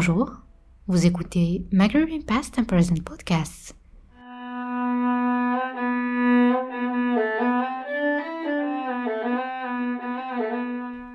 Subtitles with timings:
[0.00, 0.30] Bonjour,
[0.86, 3.74] vous écoutez Maghreb Past and Present Podcasts.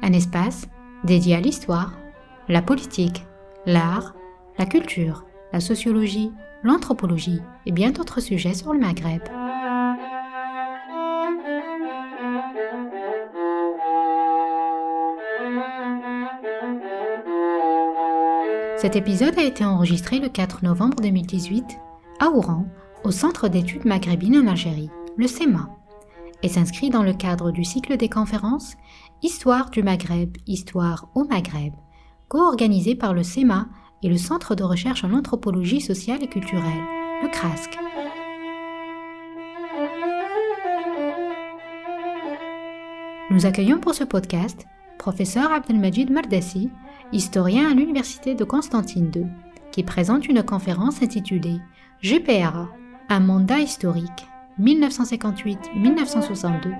[0.01, 0.67] Un espace
[1.05, 1.93] dédié à l'histoire,
[2.49, 3.25] la politique,
[3.65, 4.15] l'art,
[4.57, 9.21] la culture, la sociologie, l'anthropologie et bien d'autres sujets sur le Maghreb.
[18.83, 21.63] Cet épisode a été enregistré le 4 novembre 2018
[22.19, 22.65] à Oran,
[23.05, 25.69] au Centre d'études maghrébines en Algérie, le CEMA,
[26.41, 28.73] et s'inscrit dans le cadre du cycle des conférences
[29.21, 31.71] Histoire du Maghreb, Histoire au Maghreb,
[32.27, 33.69] co-organisé par le CEMA
[34.03, 36.83] et le Centre de recherche en anthropologie sociale et culturelle,
[37.21, 37.79] le CRASC.
[43.31, 44.65] Nous accueillons pour ce podcast
[45.03, 46.69] professeur Abdelmajid Mardassi,
[47.13, 49.25] historien à l'Université de Constantine II,
[49.71, 51.59] qui présente une conférence intitulée
[52.01, 52.69] GPRA,
[53.09, 54.27] un mandat historique,
[54.59, 56.75] 1958-1962.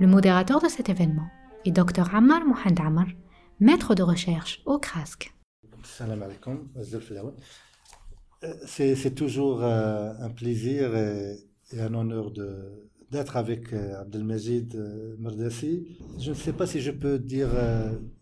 [0.00, 1.26] Le modérateur de cet événement
[1.64, 3.06] est Dr Ammar Mohand Ammar,
[3.60, 5.32] maître de recherche au CRASC.
[8.44, 11.36] Euh, c'est toujours euh, un plaisir et,
[11.78, 12.30] un honneur
[13.10, 14.76] d'être avec euh, Abdelmajid
[15.18, 15.98] Mardassi.
[16.20, 17.48] Je ne sais pas si je peux dire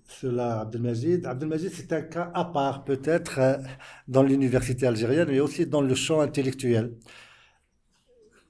[0.05, 1.27] cela à Abdelmajid.
[1.27, 3.61] Abdelmajid, c'est un cas à part peut-être
[4.07, 6.95] dans l'université algérienne, mais aussi dans le champ intellectuel.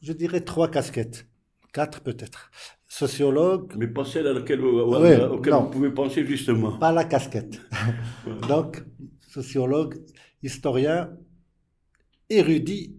[0.03, 1.27] Je dirais trois casquettes,
[1.73, 2.51] quatre peut-être
[2.89, 3.75] sociologue.
[3.77, 6.79] Mais pas celle à laquelle vous, vous pouvez penser justement.
[6.79, 7.61] Pas la casquette.
[8.48, 8.83] Donc,
[9.20, 9.97] sociologue,
[10.42, 11.11] historien,
[12.29, 12.97] érudit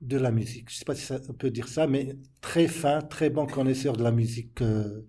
[0.00, 0.68] de la musique.
[0.68, 3.96] Je ne sais pas si on peut dire ça, mais très fin, très bon connaisseur
[3.96, 4.60] de la musique.
[4.62, 5.04] Euh,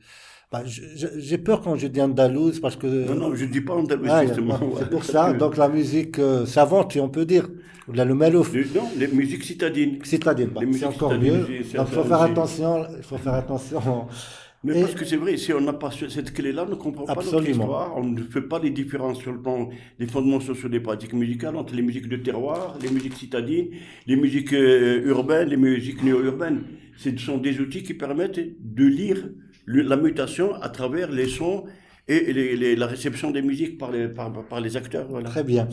[0.51, 2.87] bah, j'ai peur quand je dis andalouse parce que.
[2.87, 4.59] Non, non, je ne dis pas andalouse, ah, justement.
[4.77, 5.33] C'est pour ça.
[5.39, 7.49] Donc la musique euh, savante, si on peut dire.
[7.93, 8.53] La, le malouf.
[8.53, 10.03] Non, les musiques citadines.
[10.03, 11.39] Citadines, bah, c'est encore mieux.
[11.39, 12.85] Donc il faut faire attention.
[12.97, 14.07] Il faut faire attention.
[14.73, 17.15] Mais parce que c'est vrai, si on n'a pas cette clé-là, on ne comprend pas
[17.15, 19.69] notre histoire, on ne fait pas les différences sur le plan
[19.99, 23.69] des fondements sociaux des pratiques musicales entre les musiques de terroir, les musiques citadines,
[24.05, 26.63] les musiques euh, urbaines, les musiques néo-urbaines.
[26.97, 29.29] Ce sont des outils qui permettent de lire
[29.67, 31.65] la mutation à travers les sons
[32.07, 35.07] et la réception des musiques par les, par, les acteurs.
[35.09, 35.29] Voilà.
[35.29, 35.67] Très bien.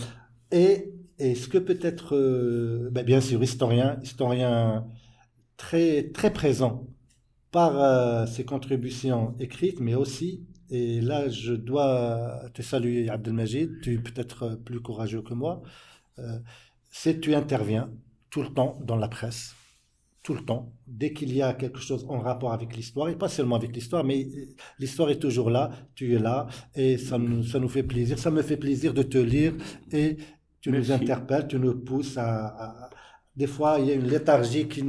[0.50, 4.84] Et est-ce que peut-être, euh, ben bien sûr, historien, historien
[5.56, 6.86] très, très présent
[7.54, 13.94] par euh, ses contributions écrites, mais aussi, et là je dois te saluer Abdelmajid, tu
[13.94, 15.62] es peut-être plus courageux que moi,
[16.18, 16.40] euh,
[16.90, 17.92] c'est tu interviens
[18.28, 19.54] tout le temps dans la presse,
[20.24, 23.28] tout le temps, dès qu'il y a quelque chose en rapport avec l'histoire, et pas
[23.28, 24.26] seulement avec l'histoire, mais
[24.80, 28.32] l'histoire est toujours là, tu es là, et ça nous, ça nous fait plaisir, ça
[28.32, 29.54] me fait plaisir de te lire,
[29.92, 30.16] et
[30.60, 32.90] tu nous interpelles, tu nous pousses à,
[33.36, 34.84] Des fois, il y a une léthargie qui,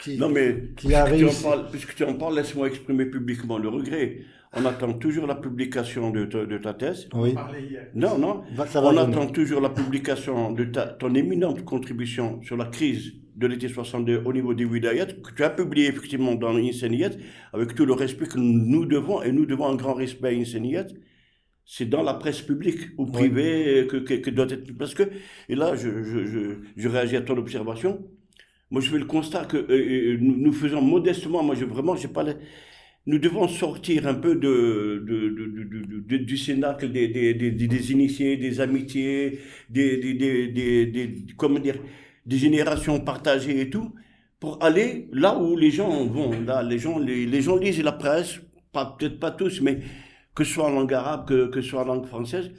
[0.00, 1.30] qui, non, mais, qui arrive.
[1.70, 4.18] puisque tu en parles, laisse-moi exprimer publiquement le regret.
[4.56, 7.08] On attend toujours la publication de, de ta thèse.
[7.14, 7.34] Oui.
[7.94, 8.42] Non, non.
[8.74, 13.68] on attend toujours la publication de ta, ton éminente contribution sur la crise de l'été
[13.68, 17.10] 62 au niveau des wilayats, que tu as publié effectivement dans Inseniyat,
[17.52, 20.86] avec tout le respect que nous devons, et nous devons un grand respect à Inseniyat,
[21.70, 24.72] c'est dans la presse publique ou privée que, que, doit être.
[24.78, 25.02] Parce que,
[25.50, 28.08] et là, je, je, je, réagis à ton observation.
[28.70, 32.08] Moi, je fais le constat que euh, euh, nous, faisons modestement, moi, je, vraiment, j'ai
[32.08, 32.24] pas.
[33.06, 38.38] nous devons sortir un peu de, de, de, du cénacle des, des, des, des, initiés,
[38.38, 41.76] des amitiés, des, comment dire,
[42.24, 43.92] des générations partagées et tout,
[44.40, 46.30] pour aller là où les gens vont.
[46.46, 48.40] Là, les gens, les, gens lisent la presse,
[48.72, 49.80] peut-être pas tous, mais
[50.38, 52.52] que ce soit en langue arabe, que, que ce soit en langue française.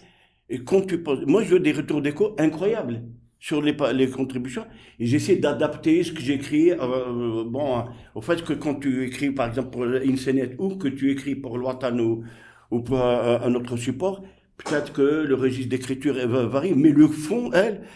[0.49, 3.03] Et quand tu poses, moi, je veux des retours d'écho incroyables
[3.39, 4.65] sur les, les contributions
[4.99, 7.85] et j'essaie d'adapter ce que j'écris euh, bon
[8.15, 11.57] au fait que quand tu écris par exemple pour Insenet ou que tu écris pour
[11.57, 12.25] Loatan ou,
[12.69, 14.23] ou pour un, autre support
[14.57, 17.49] peut-être que le registre d'écriture varie mais le fond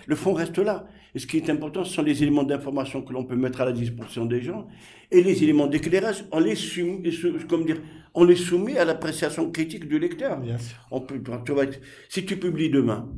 [0.07, 3.13] le fond reste là et ce qui est important, ce sont les éléments d'information que
[3.13, 4.67] l'on peut mettre à la disposition des gens.
[5.11, 7.11] Et les éléments d'éclairage, on les soumet,
[7.47, 7.81] comme dire,
[8.15, 10.39] on les soumet à l'appréciation critique du lecteur.
[10.39, 10.77] Bien sûr.
[10.89, 11.65] On peut, tu vas
[12.09, 13.09] si tu publies demain,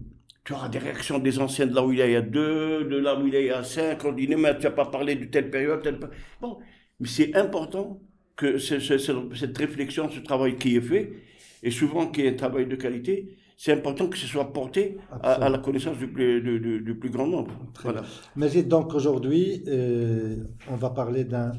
[0.44, 3.18] tu auras des réactions des anciens de là où il y a deux, de là
[3.18, 5.82] où il y a cinq, on dit, mais tu n'as pas parlé de telle période,
[5.82, 5.98] telle
[6.42, 6.60] Bon,
[7.00, 8.02] mais c'est important
[8.36, 11.14] que cette réflexion, ce travail qui est fait,
[11.64, 15.50] et souvent qui est un travail de qualité, c'est important que ce soit porté à,
[15.50, 17.52] la connaissance du plus, du, plus grand nombre.
[17.82, 18.04] voilà.
[18.36, 21.54] Mais donc aujourd'hui, euh, on va parler d'un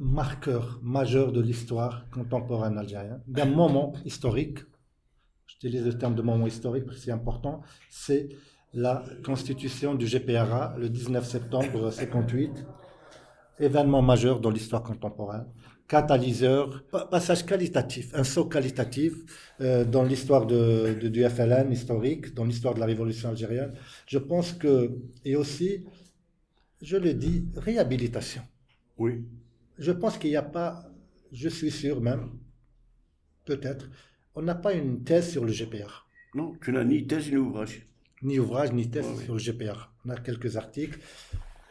[0.00, 4.60] marqueur majeur de l'histoire contemporaine algérienne, d'un moment historique.
[5.46, 8.28] j'utilise le terme de moment historique parce que c'est important, c'est
[8.72, 12.64] la constitution du GPRA le 19 septembre 58,
[13.58, 15.46] événement majeur dans l'histoire contemporaine,
[15.94, 19.12] catalyseur, passage qualitatif, un saut qualitatif
[19.60, 23.72] euh, dans l'histoire de, du FLN historique, dans l'histoire de la révolution algérienne.
[24.06, 24.74] Je pense que,
[25.24, 25.84] et aussi,
[26.82, 28.42] je le dis, réhabilitation.
[28.98, 29.24] Oui.
[29.78, 30.70] Je pense qu'il n'y a pas,
[31.32, 32.24] je suis sûr même,
[33.44, 33.88] peut-être,
[34.34, 36.08] on n'a pas une thèse sur le GPR.
[36.34, 37.86] Non, tu n'as ni thèse ni ouvrage
[38.24, 39.92] ni ouvrage, ni test sur le GPR.
[40.06, 40.98] On a quelques articles.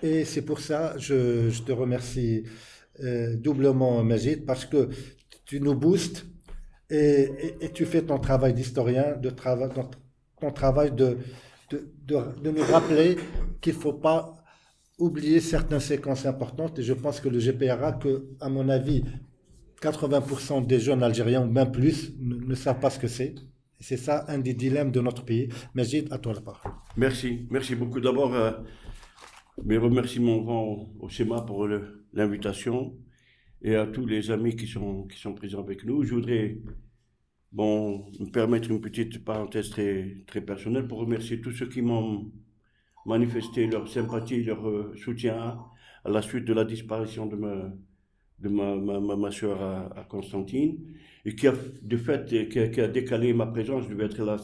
[0.04, 2.44] Et c'est pour ça, je, je te remercie
[3.02, 4.90] euh, doublement, Majid, parce que
[5.46, 6.26] tu nous boostes
[6.90, 7.30] et,
[7.74, 11.18] tu fais ton travail d'historien, de ton, travail de,
[11.72, 13.18] de, de, nous rappeler
[13.62, 14.36] qu'il ne faut pas
[15.00, 16.78] oublier certaines séquences importantes.
[16.80, 19.04] Et je pense que le GPRA, que, à mon avis,
[19.82, 23.36] 80% des jeunes Algériens, ou même plus, ne savent pas ce que c'est.
[23.80, 25.50] C'est ça un des dilemmes de notre pays.
[25.74, 26.72] Majid, à toi la parole.
[26.96, 28.00] Merci, merci beaucoup.
[28.00, 28.52] D'abord, euh,
[29.64, 31.68] mes remerciements vont au SEMA pour
[32.14, 32.96] l'invitation
[33.62, 36.04] et à tous les amis qui sont, qui sont présents avec nous.
[36.04, 36.58] Je voudrais
[37.52, 42.32] bon, me permettre une petite parenthèse très, très personnelle pour remercier tous ceux qui m'ont
[43.06, 45.60] manifesté leur sympathie, leur euh, soutien
[46.06, 47.72] à la suite de la disparition de ma,
[48.40, 50.78] de ma, ma, ma, soeur à, Constantine,
[51.26, 53.86] et qui a, de fait, qui a, décalé ma présence.
[53.86, 54.38] Je devais être là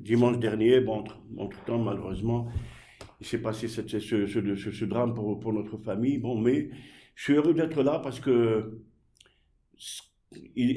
[0.00, 0.80] dimanche dernier.
[0.80, 1.04] Bon,
[1.38, 2.48] entre, temps, malheureusement,
[3.22, 6.18] il s'est passé ce, drame pour, notre famille.
[6.18, 6.70] Bon, mais
[7.14, 8.82] je suis heureux d'être là parce que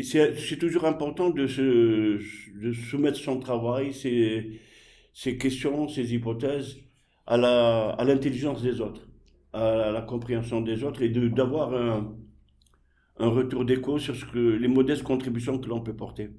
[0.03, 6.77] c'est toujours important de, soumettre son travail, ses, questions, ses hypothèses
[7.25, 9.07] à l'intelligence des autres,
[9.51, 12.15] à la compréhension des autres et d'avoir un,
[13.18, 16.30] retour d'écho sur les modestes contributions que l'on peut porter.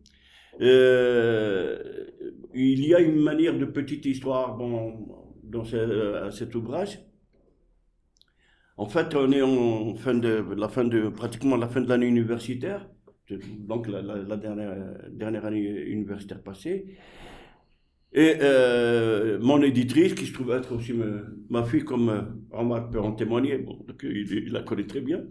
[0.61, 2.06] Euh,
[2.55, 7.01] il y a une manière de petite histoire bon, dans ce, cet ouvrage.
[8.77, 12.07] En fait, on est en fin de, la fin de pratiquement la fin de l'année
[12.07, 12.89] universitaire,
[13.59, 14.03] donc la,
[14.37, 14.77] dernière,
[15.11, 16.97] dernière, année universitaire passée.
[18.13, 20.93] Et euh, mon éditrice, qui se trouve être aussi
[21.49, 25.23] ma, fille, comme Omar peut en témoigner, donc il, la connaît très bien,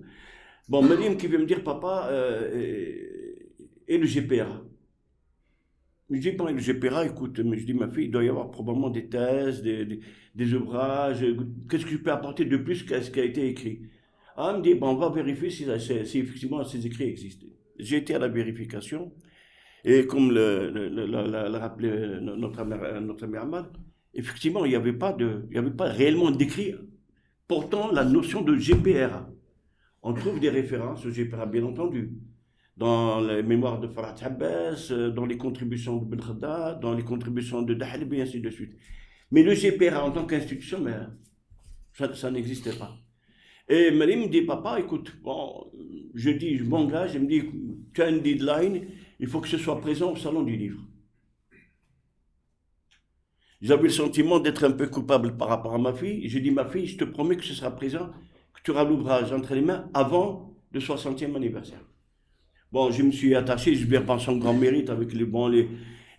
[0.68, 3.36] Bon, Mariam qui veut me dire, papa, euh,
[3.88, 4.64] et le GPRA
[6.10, 8.52] Je dis, bon, le GPRA, écoute, mais je dis, ma fille, il doit y avoir
[8.52, 10.00] probablement des thèses, des,
[10.36, 11.26] des, ouvrages.
[11.70, 13.82] Qu'est-ce que je peux apporter de plus qu'à ce qui a été écrit?
[14.38, 15.66] Ah, elle me dit, bon, on va vérifier si,
[16.06, 17.48] si, effectivement ces écrits existent.
[17.80, 19.12] J'ai été à la vérification,
[19.84, 23.48] et comme l'a rappelé notre amère, notre amère
[24.14, 25.16] effectivement, il n'y avait pas
[25.56, 26.74] avait pas réellement d'écrit.
[27.48, 29.30] Pourtant, la notion de GPRA,
[30.02, 32.12] on trouve des références au GPRA, bien entendu,
[32.78, 37.62] dans les mémoires de Farhat Abbas, euh, dans les contributions de Khadda, dans les contributions
[37.62, 38.74] de Dahlibi, et ainsi de suite.
[39.32, 40.86] Mais le GPRA en tant qu'institution,
[41.94, 42.98] ça, n'existait pas.
[43.68, 45.16] Et Marie me dit, papa, écoute,
[46.14, 47.44] je dis, je m'engage, je me dis,
[47.94, 48.88] tu as une deadline,
[49.20, 50.82] il faut que ce soit présent au salon du livre.
[53.62, 56.28] J'avais le sentiment d'être un peu coupable par rapport à ma fille.
[56.30, 58.12] J'ai dit, ma fille, je te promets que ce sera présent
[58.66, 61.84] tu auras l'ouvrage entre les mains avant le 60e anniversaire.
[62.72, 65.70] Bon, je me suis attaché, je vais pas son grand mérite avec les, bon, les,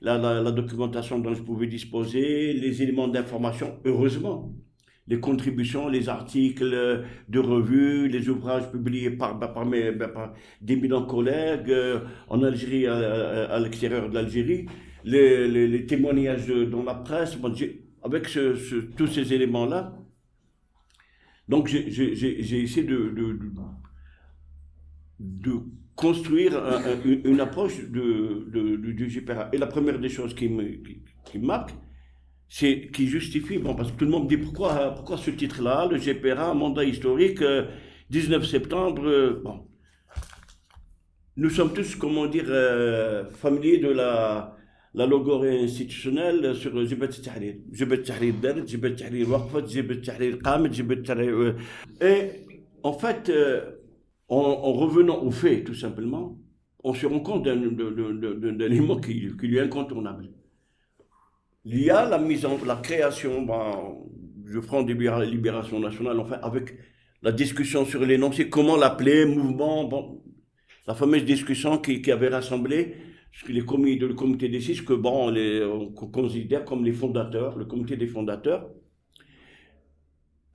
[0.01, 4.55] la, la, documentation dont je pouvais disposer, les éléments d'information, heureusement.
[5.09, 11.71] Les contributions, les articles de revues, les ouvrages publiés par, par, mes, par d'éminents collègues
[11.71, 14.67] euh, en Algérie, à, l'extérieur de l'Algérie,
[15.05, 17.37] les, les, témoignages dans la presse.
[17.37, 17.53] Bon,
[18.03, 19.95] avec ce, tous ces éléments-là,
[21.49, 23.11] donc j'ai essayé de,
[25.19, 25.61] de,
[25.97, 26.63] construire
[27.25, 29.49] une approche de, du GPRA.
[29.53, 31.71] Et la première des choses qui me, qui, qui marque,
[32.49, 35.99] c'est qui justifie, bon, parce que tout le monde dit pourquoi, pourquoi ce titre-là, le
[35.99, 37.67] GPRA, mandat historique, euh,
[38.11, 39.67] 19 septembre, euh, bon.
[41.37, 44.57] Nous sommes tous, comment dire, euh, familiers de la,
[44.95, 47.57] la institutionnelle sur Jibet Tahrir.
[47.71, 48.03] Jibet
[52.01, 52.31] Et
[52.83, 53.31] en fait,
[54.29, 56.39] en, en, revenant aux faits tout simplement
[56.85, 60.29] on se rend compte d'un élément qui, lui est incontournable
[61.65, 63.97] il y a la mise en la création ben,
[64.45, 66.75] je prends des libérations nationales enfin avec
[67.23, 69.89] la discussion sur l'énoncé comment l'appeler mouvement
[70.87, 72.95] la fameuse discussion qui, avait rassemblé
[73.49, 77.65] les comités, le comité des six, que bon, les, on considère comme les fondateurs, le
[77.65, 78.71] comité des fondateurs.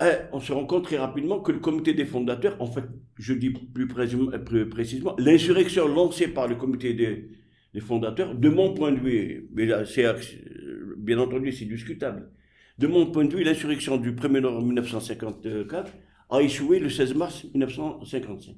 [0.03, 2.85] Eh, on se rend compte très rapidement que le comité des fondateurs, en fait,
[3.17, 8.99] je dis plus, précisément, l'insurrection lancée par le comité des, fondateurs, de mon point de
[8.99, 12.31] vue, bien entendu c'est discutable,
[12.79, 15.91] de mon point de vue, l'insurrection du 1er novembre 1954
[16.31, 18.55] a échoué le 16 mars 1955.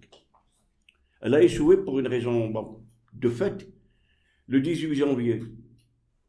[1.22, 2.54] Elle a échoué pour une raison
[3.14, 3.68] de fait.
[4.48, 5.42] Le 18 janvier,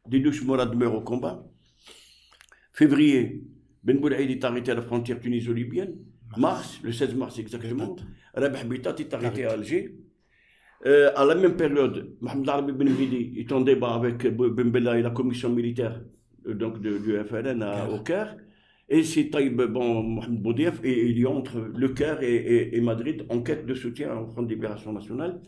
[0.09, 1.47] Didouche Morad meurt au combat.
[2.73, 3.45] Février,
[3.85, 5.95] Ben Boulaïd est arrêté à la frontière tuniso-libyenne.
[6.37, 7.97] Mars, le 16 mars exactement,
[8.35, 9.95] Rabah Bitat est arrêté à Alger.
[10.87, 14.99] Euh, à la même période, Mohamed Arabi Ben Midi est en débat avec Ben Bella
[14.99, 16.01] et la commission militaire
[16.47, 18.37] euh, donc de, du FLN au Caire.
[18.89, 23.25] Et c'est Taïb bon, Mohamed Boudief, et il y a entre le Caire et, Madrid
[23.31, 25.41] en quête de soutien au Front de Libération Nationale.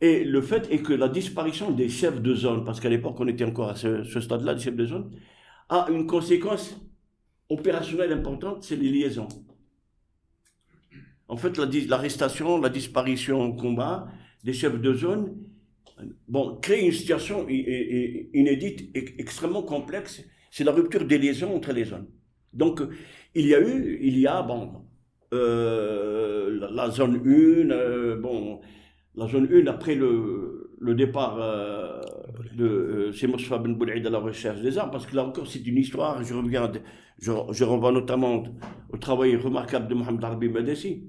[0.00, 3.28] Et le fait est que la disparition des chefs de zone, parce qu'à l'époque on
[3.28, 5.10] était encore à ce, stade-là, des chefs de zone,
[5.68, 6.80] a une conséquence
[7.48, 9.28] opérationnelle importante, c'est les liaisons.
[11.28, 11.56] En fait,
[11.88, 14.06] l'arrestation, la, disparition au combat
[14.44, 15.36] des chefs de zone,
[16.28, 20.22] bon, crée une situation inédite et extrêmement complexe.
[20.50, 22.06] C'est la rupture des liaisons entre les zones.
[22.52, 22.82] Donc,
[23.34, 24.84] il y a eu, il y a, bon,
[25.32, 28.60] euh, la, zone 1, euh, bon,
[29.16, 32.00] la zone 1 après le, départ euh,
[32.54, 35.78] de euh, Mosfa Ben Boulaïd la recherche des armes, parce que là encore c'est une
[35.78, 36.70] histoire, je reviens,
[37.18, 38.44] je, je renvoie notamment
[38.92, 41.04] au travail remarquable de Mohamed Arbi Medessi.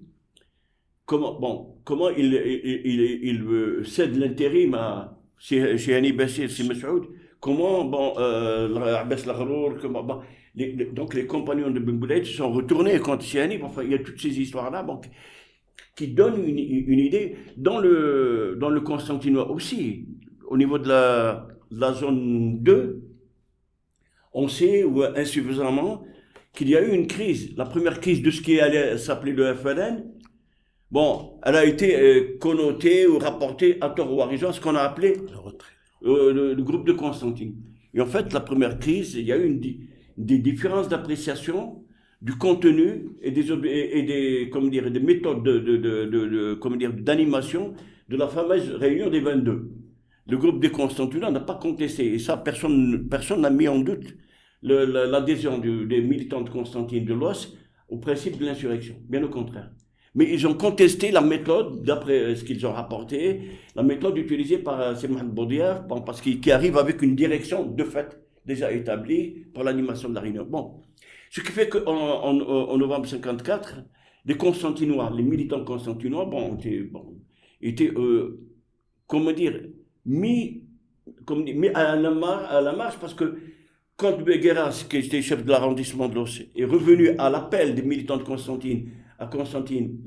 [1.05, 6.49] Comment, bon, comment il, il cède l'intérim à, chez, Annie Bassir,
[7.39, 8.67] comment, bon, euh,
[10.03, 10.21] bon,
[10.93, 13.59] donc les compagnons de Ben sont retournés contre Siani.
[13.61, 14.85] Enfin, il y a toutes ces histoires-là
[15.95, 16.57] qui donnent une,
[16.99, 17.35] idée.
[17.57, 20.07] Dans le, dans Constantinois aussi,
[20.47, 23.01] au niveau de la, la zone 2,
[24.35, 26.03] on sait, ou insuffisamment,
[26.53, 27.55] qu'il y a eu une crise.
[27.57, 30.03] La première crise de ce qui allait s'appeler le FLN,
[30.91, 34.75] bon, elle a été euh, connotée ou rapportée à tort ou à raison, ce qu'on
[34.75, 35.15] a appelé
[36.01, 37.55] le, euh, le, groupe de Constantine.
[37.93, 39.61] Et en fait, la première crise, il y a eu une,
[40.17, 41.83] des différences d'appréciation
[42.21, 46.93] du contenu et des, et des, comment dire, des méthodes de, de, de, de dire,
[46.93, 47.73] d'animation
[48.09, 49.71] de la fameuse réunion des 22.
[50.27, 54.15] Le groupe des Constantinois n'a pas contesté, et ça, personne personne n'a mis en doute
[54.65, 57.55] l'adhésion des militants de Constantine de l'Ouest
[57.89, 58.95] au principe de l'insurrection.
[59.07, 59.69] Bien au contraire.
[60.15, 63.41] Mais ils ont contesté la méthode, d'après ce qu'ils ont rapporté,
[63.75, 68.17] la méthode utilisée par euh, Mohamed Boudiaf, parce qu'il arrive avec une direction de fait
[68.45, 70.45] déjà établi pour l'animation de la réunion.
[70.45, 70.79] Bon,
[71.29, 73.81] ce qui fait qu'en en, novembre 54,
[74.25, 77.17] les Constantinois, les militants constantinois, bon, étaient, bon,
[77.61, 78.39] étaient euh,
[79.07, 79.67] comment dire,
[80.05, 80.63] mis,
[81.25, 83.37] comme, mis à, la marche, à la marche parce que
[83.97, 88.17] quand Begueras, qui était chef de l'arrondissement de l'Os, est revenu à l'appel des militants
[88.17, 89.97] de Constantine à Constantine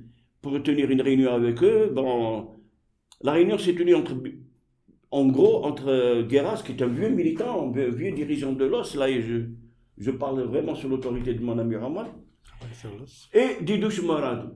[0.42, 2.50] pour tenir une réunion avec eux, bon,
[3.22, 4.14] la réunion s'est tenue entre
[5.10, 9.08] en gros, entre Guéras, qui est un vieux militant, un vieux, dirigeant de l'os, là,
[9.08, 9.36] et je,
[9.96, 12.04] je parle vraiment sous l'autorité de mon ami Ramon,
[13.32, 14.54] et Didouche Marad.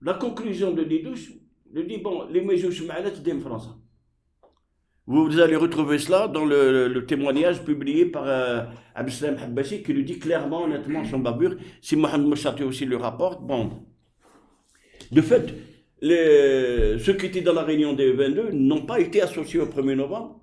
[0.00, 1.32] La conclusion de Didouche,
[1.74, 3.68] il dit, bon, les Méjouches Malet d'Em France.
[5.06, 8.62] Vous, allez retrouver cela dans le, témoignage publié par euh,
[8.94, 11.56] Abdeslam Habbashi qui lui dit clairement, honnêtement, son babur.
[11.80, 13.84] Si Mohamed Moussati aussi le rapporte, bon.
[15.10, 15.52] De fait,
[16.00, 20.38] ceux qui étaient dans la réunion des 22 n'ont pas été associés au 1er novembre.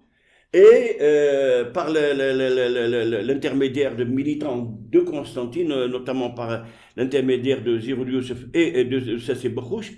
[0.51, 6.65] Et euh, par l'intermédiaire de militants de Constantine, euh, notamment par
[6.97, 9.91] l'intermédiaire de Zirou Youssef et, de Sassi Bokrouch,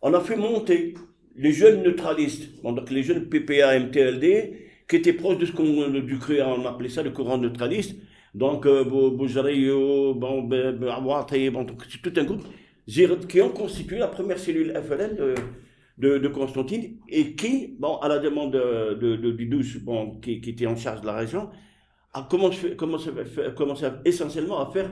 [0.00, 0.94] on a fait monter
[1.36, 6.18] les jeunes neutralistes, donc les jeunes PPA, MTLD, qui étaient proches de ce qu'on du
[6.44, 7.96] on appelait ça le courant neutraliste.
[8.34, 12.44] Donc, euh, Boujario, bon, bon, c'est tout un groupe
[13.28, 15.16] qui ont constitué la première cellule FLN
[15.98, 20.66] de, de, Constantine et qui, à la demande de, de, du douche, bon, qui, était
[20.66, 21.50] en charge de la région,
[22.14, 23.08] a commencé,
[24.04, 24.90] essentiellement à faire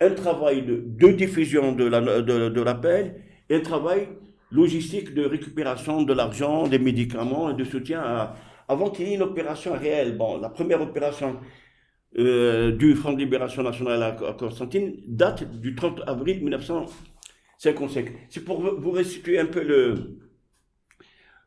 [0.00, 3.04] un travail de, diffusion de l'appel
[3.48, 4.08] la, de, et un travail
[4.50, 8.32] logistique de récupération de l'argent, des médicaments et de soutien
[8.68, 10.16] avant qu'il y ait une opération réelle.
[10.16, 11.38] Bon, la première opération
[12.18, 16.86] euh, du Front de Libération Nationale à, Constantine date du 30 avril 1900.
[17.58, 20.18] C'est pour vous restituer un peu le,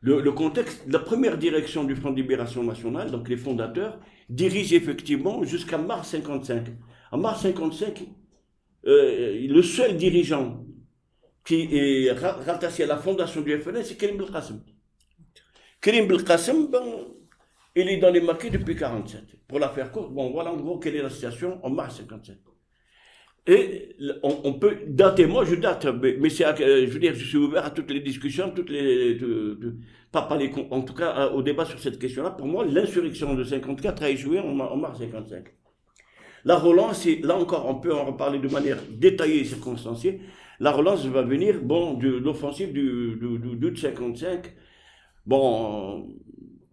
[0.00, 0.84] le, contexte.
[0.86, 6.10] La première direction du Front de Libération Nationale, donc les fondateurs, dirige effectivement jusqu'à mars
[6.10, 6.66] 55.
[7.10, 8.04] En mars 55,
[8.86, 10.64] euh, le seul dirigeant
[11.44, 14.60] qui est rattaché à la fondation du FNL, c'est Karim Belkacem.
[15.80, 16.68] Karim Belkacem,
[17.76, 19.22] il est dans les maquis depuis 47.
[19.46, 22.38] Pour la faire courte, bon, voilà en gros quelle est la situation en mars 57.
[23.46, 27.66] Et on, peut dater, moi je date, mais, c'est, je veux dire, je suis ouvert
[27.66, 29.18] à toutes les discussions, toutes les,
[30.10, 32.30] pas, pas les, en tout cas au débat sur cette question-là.
[32.30, 35.44] Pour moi, l'insurrection de 54 a échoué en, mars 55.
[36.46, 40.20] La relance, là encore, on peut en reparler de manière détaillée et circonstanciée.
[40.60, 43.16] La relance va venir, bon, de l'offensive du,
[43.56, 44.54] du, 55.
[45.26, 46.08] Bon,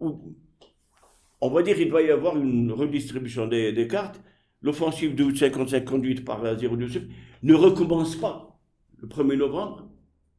[0.00, 4.20] on va dire qu'il doit y avoir une redistribution des, cartes
[4.62, 7.02] l'offensive de 55 conduite par la 012
[7.42, 8.60] ne recommence pas
[8.98, 9.90] le 1er novembre,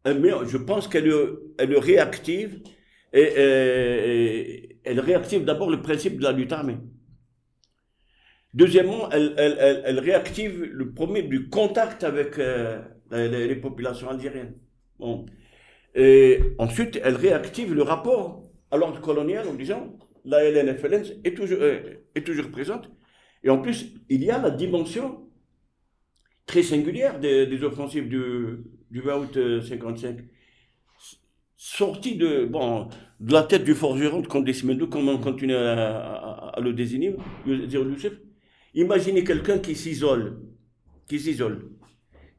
[0.07, 1.11] euh, mais je pense qu'elle
[1.57, 2.61] elle réactive
[3.11, 6.77] et, elle réactive d'abord le principe de la lutte armée.
[8.53, 12.81] Deuxièmement, elle, réactive le premier du contact avec euh,
[13.11, 14.55] les, populations algériennes.
[14.99, 15.25] Bon.
[15.95, 21.59] Et ensuite, elle réactive le rapport à l'ordre colonial en disant la LNFLN est toujours,
[21.61, 21.79] euh,
[22.15, 22.89] est toujours présente
[23.43, 25.29] et en plus, il y a la dimension
[26.45, 30.19] très singulière des, offensives du, du 20 août 55.
[30.19, 30.21] Euh,
[31.55, 32.89] Sorti de, bon,
[33.21, 37.15] de la tête du forgeron de Comte comme on continue à, le désigner,
[37.97, 38.13] chef.
[38.73, 40.41] Imaginez quelqu'un qui s'isole,
[41.07, 41.69] qui s'isole,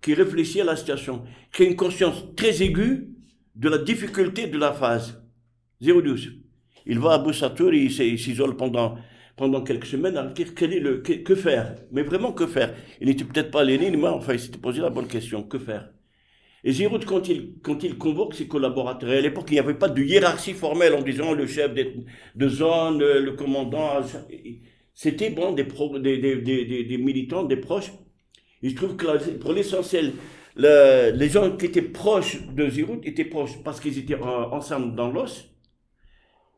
[0.05, 3.09] qui réfléchit à la situation, qui a une conscience très aiguë
[3.57, 5.23] de la difficulté de la phase.
[5.81, 6.33] 012.
[6.87, 8.97] Il va à Boussatour, il s'isole pendant
[9.37, 11.75] pendant quelques semaines à dire quel est le, que, faire?
[11.91, 12.75] Mais vraiment, que faire?
[13.01, 15.43] Il n'était peut-être pas Lénine, mais enfin, il s'était posé la bonne question.
[15.43, 15.91] Que faire?
[16.63, 19.89] Et Giroud, quand il, quand il convoque ses collaborateurs, à l'époque, il n'y avait pas
[19.89, 24.01] de hiérarchie formelle en disant le chef de, zone, le commandant.
[24.95, 27.91] C'était bon, des, militants, des proches.
[28.65, 30.15] Il se trouve que pour l'essentiel,
[30.57, 35.51] les gens qui étaient proches de Giroud étaient proches parce qu'ils étaient ensemble dans l'os,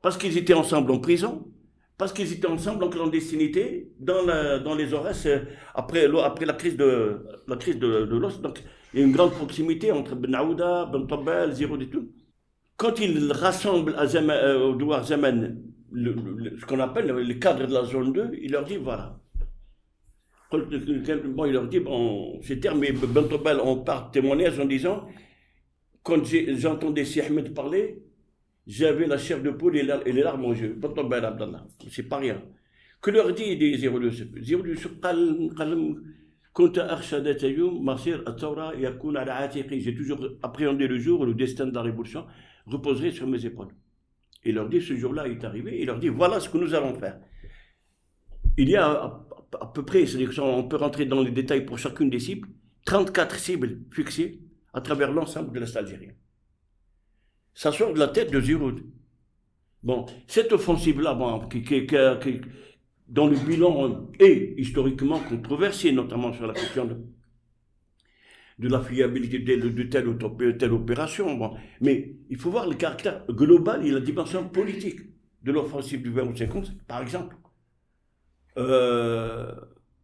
[0.03, 1.49] parce qu'ils étaient ensemble en prison,
[1.99, 4.25] parce qu'ils étaient ensemble en clandestinité dans,
[4.63, 5.27] dans les Aurès
[5.75, 8.41] après, après la crise de la crise de, l'os.
[8.41, 8.63] Donc
[8.95, 12.13] il y a une grande proximité entre Ben Aouda, Ben Tabel, Ziro et tout.
[12.77, 15.61] Quand ils rassemblent euh, au Douar Zemen
[15.93, 19.19] ce qu'on appelle les cadres de la zone 2, il leur dit voilà.
[20.71, 22.93] Il leur dit bon, c'est terminé.
[22.93, 25.09] Ben Tabel, on part témoignage en disant
[26.03, 28.03] quand j'entendais Si Ahmed parler,
[28.67, 30.79] j'avais la chair de poule et, les larmes aux yeux.
[31.91, 32.43] C'est pas rien.
[33.01, 34.75] Que leur dit des 02 02
[39.79, 42.27] J'ai toujours appréhendé le jour où le destin de la révolution
[42.67, 43.69] reposerait sur mes épaules.
[44.45, 46.95] Il leur dit, ce jour-là est arrivé, il leur dit, voilà ce que nous allons
[46.95, 47.19] faire.
[48.57, 49.26] Il y a
[49.61, 52.49] à, peu près, c'est-à-dire on peut rentrer dans les détails pour chacune des cibles,
[52.85, 54.41] 34 cibles fixées
[54.73, 56.13] à travers l'ensemble de l'Est algérien
[57.57, 58.85] ça sort de la tête de Giroud.
[59.83, 62.41] Bon, cette offensive-là, bon, qui, qui, qui,
[63.09, 66.85] dont le bilan est historiquement controversé, notamment sur la question
[68.59, 70.15] de, la fiabilité de, de, telle ou
[70.53, 71.35] telle opération.
[71.37, 71.57] Bon.
[71.81, 75.01] Mais il faut voir le caractère global et la dimension politique
[75.43, 77.37] de l'offensive du 20 50, par exemple.
[78.59, 79.53] Euh,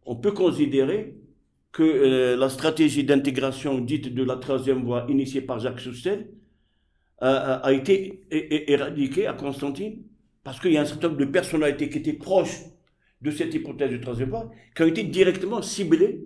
[0.05, 1.15] on peut considérer
[1.71, 6.29] que euh, la stratégie d'intégration dite de la troisième voie initiée par Jacques Soustel
[7.19, 10.03] a, été éradiqué à Constantine
[10.43, 12.59] parce qu'il y a un certain nombre de personnalités qui étaient proches
[13.21, 16.25] de cette hypothèse du troisième pas, qui ont été directement ciblées.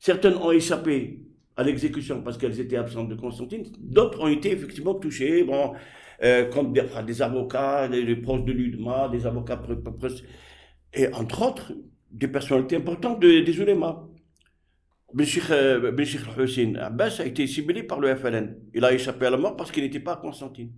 [0.00, 1.20] Certaines ont échappé
[1.56, 5.72] à l'exécution parce qu'elles étaient absentes de Constantine, d'autres ont été effectivement touchées, bon,
[6.22, 9.60] euh, comme des, avocats, des, proches de l'UDMA, des avocats,
[10.94, 11.72] et entre autres,
[12.10, 14.08] des personnalités importantes des ulémas.
[15.14, 15.44] Ben Sheikh
[16.38, 18.56] Hussein Abbas a été ciblé par le FLN.
[18.74, 20.70] Il a échappé à la mort parce qu'il n'était pas à Constantine.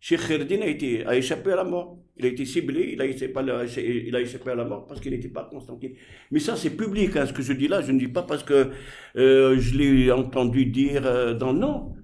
[0.00, 1.98] Sheikh Kherdin a, été, a échappé à la mort.
[2.16, 5.44] Il a été ciblé, il a échappé à la, mort parce qu'il n'était pas à
[5.44, 5.94] Constantine.
[6.30, 7.16] Mais ça, c'est public.
[7.16, 8.70] Hein, ce que je dis là, je ne dis pas parce que
[9.16, 11.94] euh, je l'ai entendu dire euh, dans nom.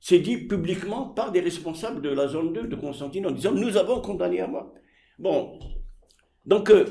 [0.00, 3.76] C'est dit publiquement par des responsables de la zone 2 de Constantine en disant nous
[3.78, 4.74] avons condamné à mort.
[5.18, 5.58] Bon.
[6.46, 6.84] Donc, euh,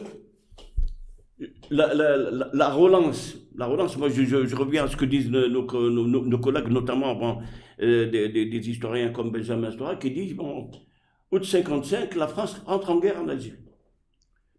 [1.70, 2.18] la, la,
[2.54, 7.42] la, relance, la relance, moi je, reviens à ce que disent nos, collègues, notamment
[7.82, 10.72] euh, des, historiens comme Benjamin Stora, qui disent, bon,
[11.32, 13.58] août 55, la France entre en guerre en Algérie.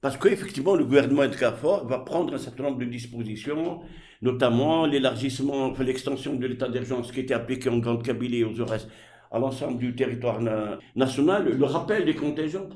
[0.00, 3.80] Parce qu'effectivement, le gouvernement Edgar Fort va prendre un certain nombre de dispositions,
[4.20, 8.60] notamment l'élargissement, enfin, l'extension de l'état d'urgence qui était appliqué en Grande Kabylie et aux
[8.60, 8.86] Aurès
[9.30, 10.40] à l'ensemble du territoire
[10.94, 12.68] national, le rappel des contingents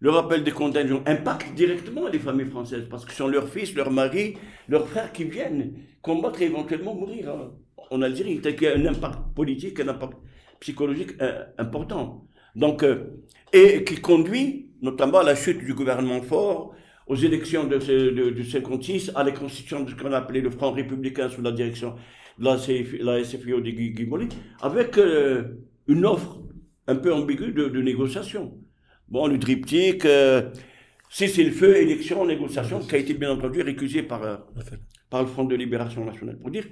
[0.00, 3.74] le rappel des contingents impacte directement les familles françaises parce que ce sont leurs fils,
[3.74, 4.36] leurs maris,
[4.68, 7.52] leurs frères qui viennent combattre et éventuellement mourir hein.
[7.90, 8.40] en Algérie.
[8.42, 10.14] Il y a un impact politique, un impact
[10.60, 12.26] psychologique euh, important.
[12.54, 16.74] Donc, euh, et qui conduit notamment à la chute du gouvernement fort,
[17.06, 21.28] aux élections de, de, 56, à la constitution de ce qu'on appelait le Front républicain
[21.28, 21.94] sous la direction
[22.38, 22.44] de
[23.04, 24.08] la, SFIO de Guy,
[24.60, 25.44] avec euh,
[25.86, 26.40] une offre
[26.86, 28.58] un peu ambiguë de, négociation.
[29.08, 30.50] Bon, le triptyque, euh,
[31.10, 34.36] c'est le feu, élection, négociation, qui a été bien entendu récusé par, euh,
[35.10, 36.38] par le Front de Libération Nationale.
[36.38, 36.64] Pour dire,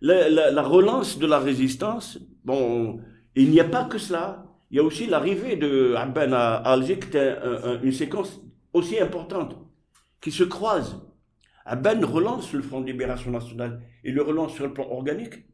[0.00, 3.00] la, la, relance de la résistance, bon,
[3.34, 4.44] il n'y a pas que cela.
[4.70, 7.34] Il y a aussi l'arrivée de à, Alger, qui était
[7.82, 8.40] une séquence
[8.72, 9.56] aussi importante,
[10.20, 11.08] qui se croisent.
[11.64, 13.82] Abben relance le Front de Libération Nationale.
[14.02, 15.44] Il le relance sur le plan organique.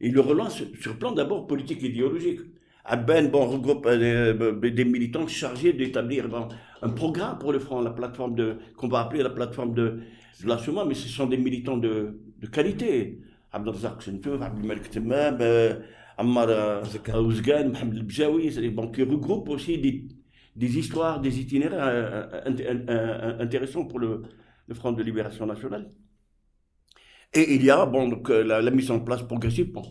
[0.00, 2.40] Il le relance sur le plan d'abord politique et idéologique.
[2.88, 6.26] Abben bon, regroupe euh, euh, des militants chargés d'établir
[6.82, 10.00] un programme pour le Front, la plateforme de, qu'on va appeler la plateforme de,
[10.42, 13.20] de mais ce sont des militants de, de qualité.
[13.52, 15.80] Abdelzak Sentour, Abdelmalik Temab, euh,
[16.18, 16.48] Ammar
[17.14, 18.50] Ouzgan, Mohamed Bjaoui,
[18.92, 20.08] qui regroupent aussi des,
[20.54, 22.28] des histoires, des itinéraires
[23.40, 24.22] intéressants pour le,
[24.68, 25.90] le, Front de Libération Nationale.
[27.34, 29.72] Et il y a bon, donc, la, la mise en place progressive.
[29.72, 29.82] Bon,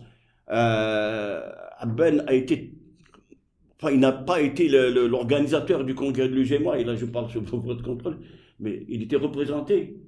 [0.50, 1.40] euh,
[1.78, 2.72] Abben a été
[3.78, 7.42] Enfin, il n'a pas été l'organisateur du congrès de l'UGMA, et là je parle sur
[7.42, 8.18] votre contrôle,
[8.58, 10.00] mais il était représenté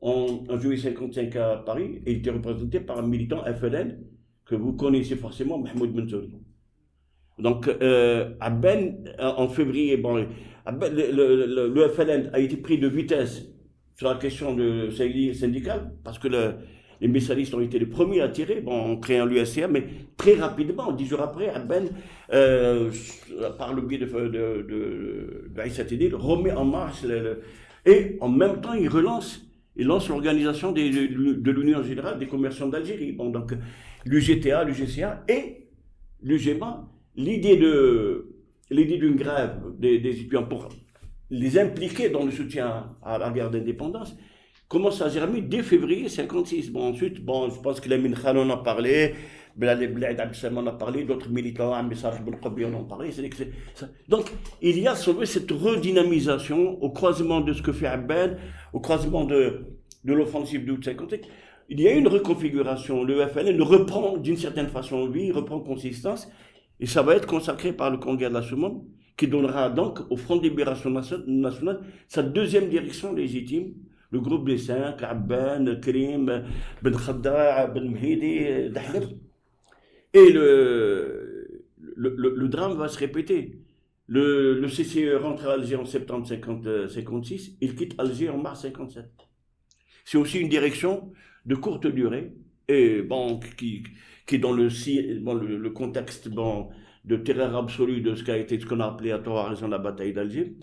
[0.00, 3.98] en, juillet 55 à Paris, et il était représenté par un militant FLN
[4.44, 6.32] que vous connaissez forcément, Mahmoud Mansouri.
[7.38, 13.46] Donc, euh, à Ben, en février, bon, le, le, FLN a été pris de vitesse
[13.96, 16.54] sur la question de syndicale, parce que le,
[17.00, 19.84] les messalistes ont été les premiers à tirer, bon, en créant l'USCA, mais
[20.16, 21.88] très rapidement, dix jours après, Abben,
[22.32, 22.90] euh,
[23.56, 27.04] par le biais de, de, de, de remet en marche,
[27.86, 33.12] et en même temps, il relance, il lance l'organisation de, l'Union générale des commerçants d'Algérie.
[33.12, 33.54] Bon, donc,
[34.04, 35.68] l'UGTA, l'UGCA et
[36.22, 38.34] l'UGMA, l'idée de
[38.70, 40.68] l'idée d'une grève des étudiants pour
[41.30, 44.14] les impliquer dans le soutien à la guerre d'indépendance,
[44.68, 46.70] commence à germer dès février 56.
[46.70, 49.14] Bon, ensuite, bon, je pense que Lamine Khan en a parlé,
[49.56, 50.20] Bled
[50.56, 53.10] en a parlé, d'autres militants, Amissar Ben en ont parlé.
[54.08, 58.38] Donc, il y a cette redynamisation au croisement de ce que fait Abed,
[58.72, 59.64] au croisement de,
[60.04, 61.22] de l'offensive d'août 56.
[61.70, 63.04] Il y a une reconfiguration.
[63.04, 66.28] Le FLN reprend d'une certaine façon vie, reprend consistance,
[66.78, 68.84] et ça va être consacré par le Congrès de la Semonde,
[69.16, 73.74] qui donnera donc au Front de Libération Nationale sa deuxième direction légitime,
[74.10, 76.44] le groupe des cinq, Abban, Krim,
[76.82, 79.04] Ben Khadda, Ben Mhidi, Dahleb.
[80.14, 81.64] Et le,
[81.96, 83.60] le, le, drame va se répéter.
[84.06, 89.04] Le, CCE rentre à Alger en septembre 50, 56, il quitte Alger en mars 57.
[90.04, 91.12] C'est aussi une direction
[91.44, 92.32] de courte durée,
[92.68, 93.82] et bon, qui,
[94.26, 94.68] qui dans le,
[95.20, 96.70] bon, le, contexte bon,
[97.04, 99.78] de terreur absolue de ce qu'a été ce qu'on a appelé à tort raison la
[99.78, 100.56] bataille d'Alger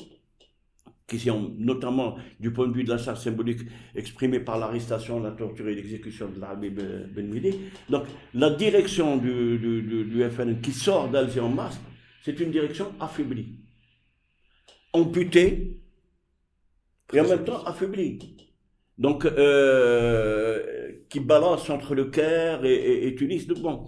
[1.07, 3.61] qui sont notamment du point de vue de la charge symbolique
[3.93, 7.59] exprimée par l'arrestation, la torture et l'exécution de l'Arabie Ben Midi.
[7.89, 11.79] Donc la direction du, du, qui sort d'Alger en mars,
[12.23, 13.59] c'est une direction affaiblie,
[14.93, 15.79] amputée
[17.13, 18.35] et en même temps affaiblie.
[18.97, 23.45] Donc euh, qui balance entre le Caire et, Tunis.
[23.45, 23.85] Donc bon.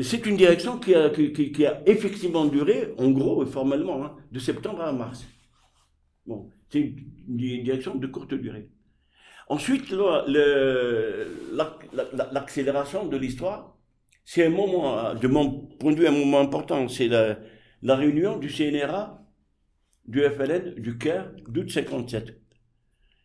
[0.00, 4.38] c'est une direction qui a, qui, a, effectivement duré, en gros et formellement, hein, de
[4.38, 5.24] septembre à mars.
[6.26, 6.96] Bon, c'est une,
[7.36, 8.68] direction de courte durée.
[9.48, 9.92] Ensuite,
[12.32, 13.76] l'accélération de l'histoire,
[14.24, 16.88] c'est un moment, de mon point de vue, un moment important.
[16.88, 19.26] C'est la, réunion du CNRA,
[20.06, 22.40] du FLN, du CAIR, d'août 57.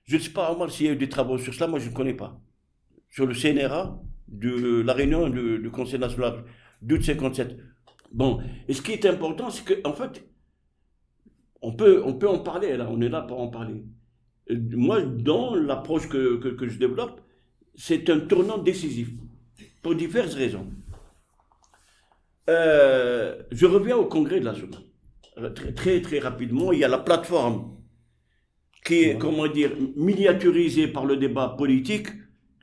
[0.06, 1.90] Je ne sais pas, Omar, s'il y a eu des travaux sur cela, moi je
[1.90, 2.42] ne connais pas.
[3.10, 6.44] Sur le CNRA, de la réunion du, Conseil national
[6.82, 7.58] d'août 57.
[8.12, 10.27] Bon, et ce qui est important, c'est qu'en en fait,
[11.62, 13.84] on peut, on peut en parler, là, on est là pour en parler.
[14.50, 17.22] Moi, dans l'approche que, que, je développe,
[17.76, 19.10] c'est un tournant décisif,
[19.82, 20.68] pour diverses raisons.
[22.50, 24.76] Euh, je reviens au congrès de la zone.
[25.54, 27.78] Très, très, très rapidement, il y a la plateforme
[28.86, 32.08] qui est, comment dire, miniaturisée par le débat politique,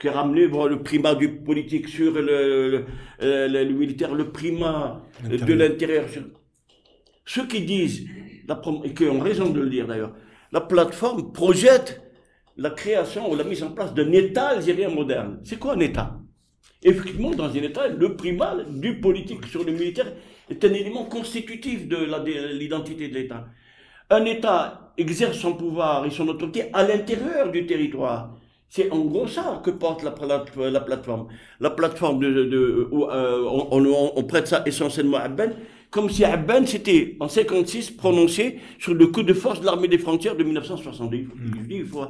[0.00, 2.86] qui a ramené le primat du politique sur le,
[3.20, 6.06] le militaire, le primat de l'intérieur.
[7.26, 8.06] Ceux qui disent
[8.84, 10.12] et qui ont raison de le dire d'ailleurs,
[10.52, 12.04] la plateforme projette
[12.56, 15.40] la création ou la mise en place d'un État algérien moderne.
[15.44, 16.18] C'est quoi un État?
[16.82, 20.12] Effectivement, dans un État, le primat du politique sur le militaire
[20.50, 21.96] est un élément constitutif de
[22.52, 23.46] l'identité de l'État.
[24.10, 28.36] Un État exerce son pouvoir et son autorité à l'intérieur du territoire.
[28.68, 31.28] C'est en gros ça que porte la, plateforme.
[31.60, 35.54] La plateforme, euh, on, on, prête ça essentiellement à Ben,
[35.94, 39.98] comme si Abban c'était en 56 prononcé sur le coup de force de l'armée des
[39.98, 41.28] frontières de 1970.
[41.70, 42.06] Il faut,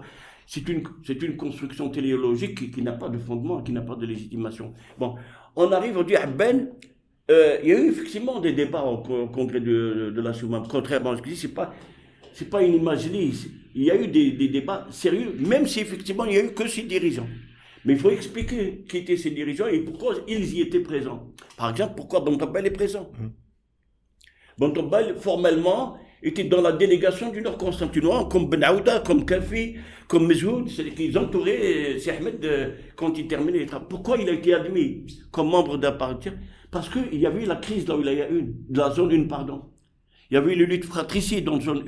[0.46, 4.06] c'est une, c'est une construction téléologique qui, n'a pas de fondement, qui n'a pas de
[4.06, 4.72] légitimation.
[4.98, 5.16] Bon,
[5.54, 6.70] on arrive aujourd'hui à Ben.
[7.30, 10.64] Euh, il y a eu effectivement des débats au, congrès de, la Soumam.
[10.66, 11.74] Contrairement à ce que je dis, c'est pas,
[12.32, 13.34] c'est pas une imagerie.
[13.74, 16.66] Il y a eu des, débats sérieux, même si effectivement il n'y a eu que
[16.66, 17.28] six dirigeants.
[17.84, 21.34] Mais il faut expliquer qui étaient ces dirigeants et pourquoi ils y étaient présents.
[21.58, 23.10] Par exemple, pourquoi Bontobel est présent.
[23.18, 23.43] Mmh.
[24.58, 29.76] Bontobel, formellement, était dans la délégation du Nord constantinois, comme Ben Aouda, comme Kafi,
[30.08, 33.86] comme Mezoud, c'est qu'ils entouraient euh, Ahmed euh, quand il terminait les travaux.
[33.88, 36.30] Pourquoi il a été admis comme membre d'un parti?
[36.70, 39.62] Parce qu'il y avait la crise dans la, une, de la zone 1, pardon.
[40.30, 41.84] Il y avait les luttes fratricides dans la zone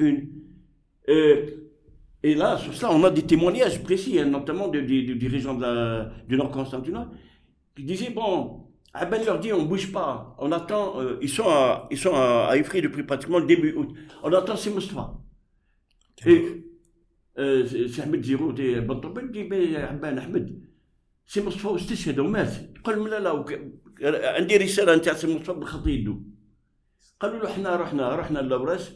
[1.09, 1.13] 1.
[1.13, 1.47] Euh,
[2.23, 5.59] et là, sur ça, on a des témoignages précis, hein, notamment des dirigeants
[6.29, 7.09] du Nord constantinois,
[7.75, 8.66] qui disaient, bon,
[9.03, 12.49] Aben leur dit on bouge pas, on attend, euh, ils sont à, ils sont à,
[12.51, 13.91] à depuis pratiquement le début août.
[14.23, 15.05] On attend c'est Moustapha.
[16.25, 16.39] Et
[17.39, 20.47] euh, c'est Ahmed Ziro dit Bantabel dit mais Aben Ahmed
[21.27, 22.53] سي مصطفى واستشهد ومات
[22.85, 26.23] قال لا لا عندي رساله نتاع سي مصطفى بخط يدو
[27.21, 28.91] قالوا له إحنا رحنا رحنا لورش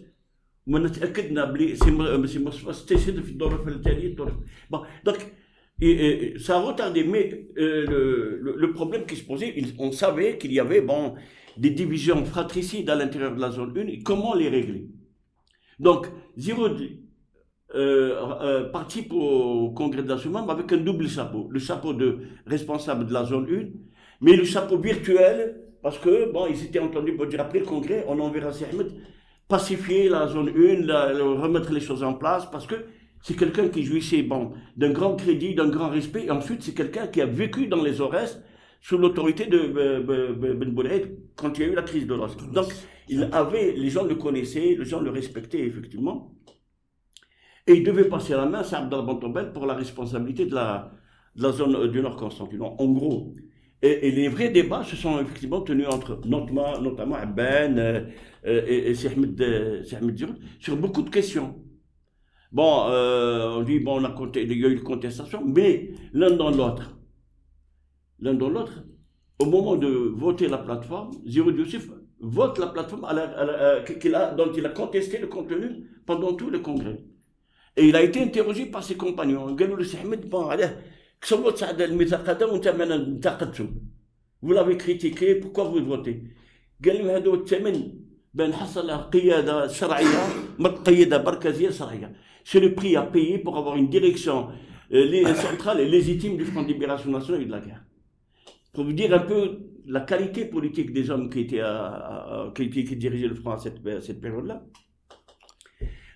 [0.67, 1.91] وما تاكدنا بلي سي
[2.39, 4.17] مصطفى استشهد في الدور الثانية
[5.05, 5.33] دونك
[5.81, 10.61] Et, ça a retardé, mais euh, le, problème qui se posait, on savait qu'il y
[10.61, 11.15] avait bon,
[11.57, 14.89] des divisions fratricides à l'intérieur de la zone 1, comment les régler?
[15.79, 16.77] Donc, Zero euh,
[17.75, 21.49] euh, participe au congrès de la Soumam avec un double chapeau.
[21.51, 23.69] Le chapeau de responsable de la zone 1,
[24.21, 28.05] mais le chapeau virtuel, parce que, bon, ils s'étaient entendus pour dire après le congrès,
[28.07, 28.93] on enverra Ahmed
[29.49, 30.87] pacifier la zone 1,
[31.41, 32.75] remettre les choses en place, parce que
[33.23, 36.25] c'est quelqu'un qui jouissait bon, d'un grand crédit, d'un grand respect.
[36.27, 38.43] Et ensuite, c'est quelqu'un qui a vécu dans les Aurès
[38.81, 42.37] sous l'autorité de Ben Bouled quand il y a eu la crise de l'os.
[42.53, 42.73] Donc,
[43.09, 46.35] il avait, les gens le connaissaient, les gens le respectaient, effectivement.
[47.67, 50.93] Et il devait passer à la main, c'est Abdel Bontobel, pour la responsabilité de la,
[51.37, 52.83] de la zone du Nord Constantinople.
[52.83, 53.35] En gros.
[53.83, 58.01] Et, les vrais débats se sont effectivement tenus entre notamment, notamment Abben euh,
[58.47, 59.07] euh, et, et
[59.97, 60.25] Ahmed
[60.59, 61.55] sur beaucoup de questions.
[62.53, 64.01] Bon, euh, on dit, bon,
[64.35, 66.99] il y a eu une contestation, mais l'un dans l'autre,
[68.19, 68.85] l'un dans l'autre,
[69.39, 74.69] au moment de voter la plateforme, Zéro Youssef vote la plateforme a, dont il a
[74.71, 77.05] contesté le contenu pendant tout le congrès.
[77.77, 79.57] Et il a été interrogé par ses compagnons.
[84.43, 86.25] Vous l'avez critiqué, pourquoi vous votez?
[88.33, 88.53] Ben
[92.45, 94.49] c'est le prix à payer pour avoir une direction
[94.93, 97.85] euh, centrale et légitime du Front de Libération nationale et de la guerre.
[98.73, 101.63] Pour vous dire un peu la qualité politique des hommes qui, étaient
[102.55, 103.83] qui, qui, dirigeaient le Front à cette,
[104.21, 104.63] période-là.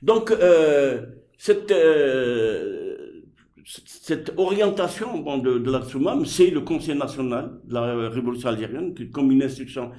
[0.03, 1.07] Donc, euh,
[1.39, 3.23] cette, euh,
[3.65, 9.33] cette orientation de, de, la Soumam, c'est le Conseil national de la Révolution algérienne, comme
[9.33, 9.91] une institution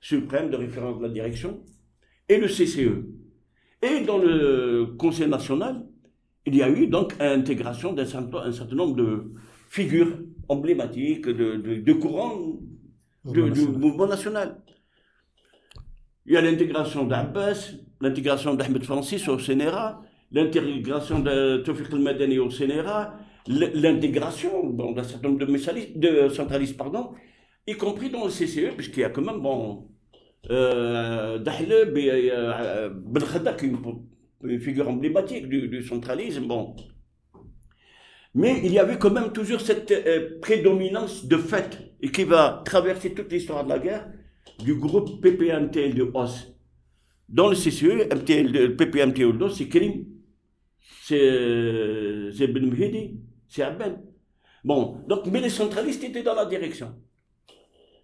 [0.00, 1.60] suprême de référence de la direction,
[2.28, 3.04] et le CCE.
[3.82, 5.84] Et dans le Conseil national,
[6.46, 9.32] il y a eu donc l'intégration d'un certain, certain, nombre de
[9.68, 10.18] figures
[10.48, 12.60] emblématiques, de, de, courants
[13.24, 14.62] du mouvement national.
[16.26, 22.50] Il y a l'intégration d'Abbas, l'intégration d'Ahmed Francis au CNRA, l'intégration de Tofik al-Madani au
[22.50, 23.16] CNRA,
[23.48, 27.12] l'intégration d'un certain nombre de, de centralistes, pardon,
[27.66, 29.88] y compris dans le CCE, puisqu'il y a quand même bon,
[30.48, 36.46] Dahleb et euh, Ben Khadak, une, figure emblématique du, centralisme.
[36.46, 36.74] Bon.
[38.34, 42.62] Mais il y avait quand même toujours cette euh, prédominance de fait et qui va
[42.64, 44.08] traverser toute l'histoire de la guerre
[44.58, 46.48] du groupe PPMTL de OS.
[47.28, 50.04] Dans le CCE, MTL, le PPMTL de c'est Krim,
[51.04, 54.00] c'est Ben Mhidi, c'est Abben.
[54.64, 56.94] Bon, donc, mais les centralistes étaient dans la direction.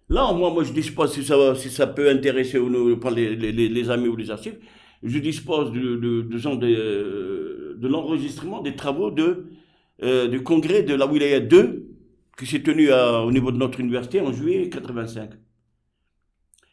[0.09, 2.67] Là, moi, je dispose, si ça, si ça peut intéresser ou
[3.11, 4.57] les, les, amis ou les archives,
[5.03, 9.13] je dispose de, de l'enregistrement des travaux
[10.01, 11.85] euh, du congrès de la Wilaya 2,
[12.37, 15.29] qui s'est tenu au niveau de notre université en juillet 85.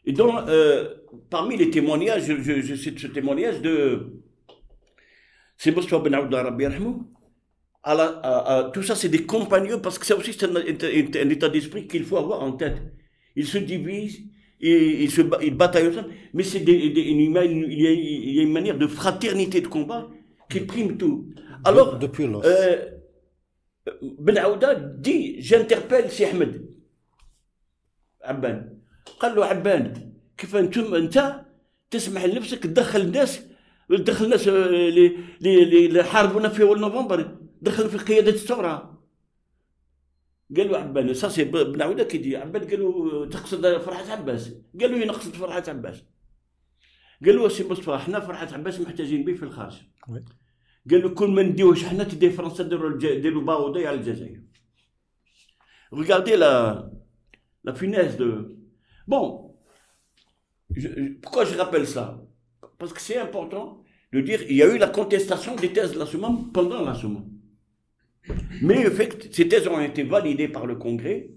[0.06, 0.94] Et donc, euh,
[1.28, 4.12] parmi les témoignages, je, cite ce témoignage de
[5.66, 6.14] Moustapha Ben
[7.82, 12.04] à à, tout ça, c'est des compagnons, parce que c'est aussi un état d'esprit qu'il
[12.04, 12.80] faut avoir en tête
[13.36, 14.20] ils se divisent,
[14.60, 18.78] et, ils, se, ils bataillent ensemble, mais c'est des, une, il, y a, une manière
[18.78, 20.08] de fraternité de combat
[20.50, 21.28] qui prime tout.
[21.64, 22.76] Alors, depuis euh,
[24.18, 26.62] Ben Aouda dit, j'interpelle Si Ahmed.
[28.22, 28.76] Abban.
[29.20, 31.40] قال له عبان كيف أنتم انت
[31.90, 33.40] تسمح لنفسك تدخل الناس
[33.88, 35.16] تدخل الناس اللي
[35.86, 38.95] اللي حاربونا في اول نوفمبر دخل في قياده الثوره
[40.56, 44.52] قالوا عبان ساسي بن عوده كيدي عبان قالوا تقصد فرحة عباس.
[44.80, 46.02] قالوا نقصد فرحة عباس.
[47.24, 49.74] قالوا سي مصطفى حنا فرحة عباس محتاجين به في الخارج.
[50.90, 54.40] قالوا كل ما نديوش حنا تدي فرنسا ديروا ديروا باوضي على الجزائر.
[55.92, 56.90] Regardez la,
[57.64, 58.56] la finesse de.
[59.06, 59.54] Bon,
[60.70, 60.88] je,
[61.22, 62.04] pourquoi je rappelle ça?
[62.78, 66.52] Parce que c'est important de dire il y a eu la contestation des thèses de
[66.52, 66.84] pendant.
[68.62, 71.28] Mais en fait, ces thèses ont été validées par le Congrès,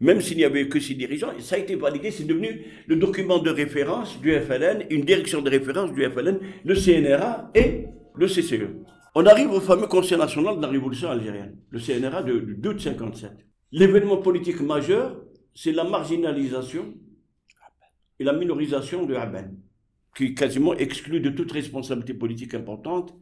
[0.00, 3.38] même s'il n'y avait que six dirigeants, ça a été validé, c'est devenu le document
[3.38, 8.68] de référence du FLN, une direction de référence du FLN, le CNRA et le CCE.
[9.14, 13.30] On arrive au fameux Conseil national de la révolution algérienne, le CNRA de, de 57.
[13.72, 15.20] L'événement politique majeur,
[15.54, 16.94] c'est la marginalisation
[18.18, 19.54] et la minorisation de Aben,
[20.16, 23.14] qui est quasiment exclu de toute responsabilité politique importante.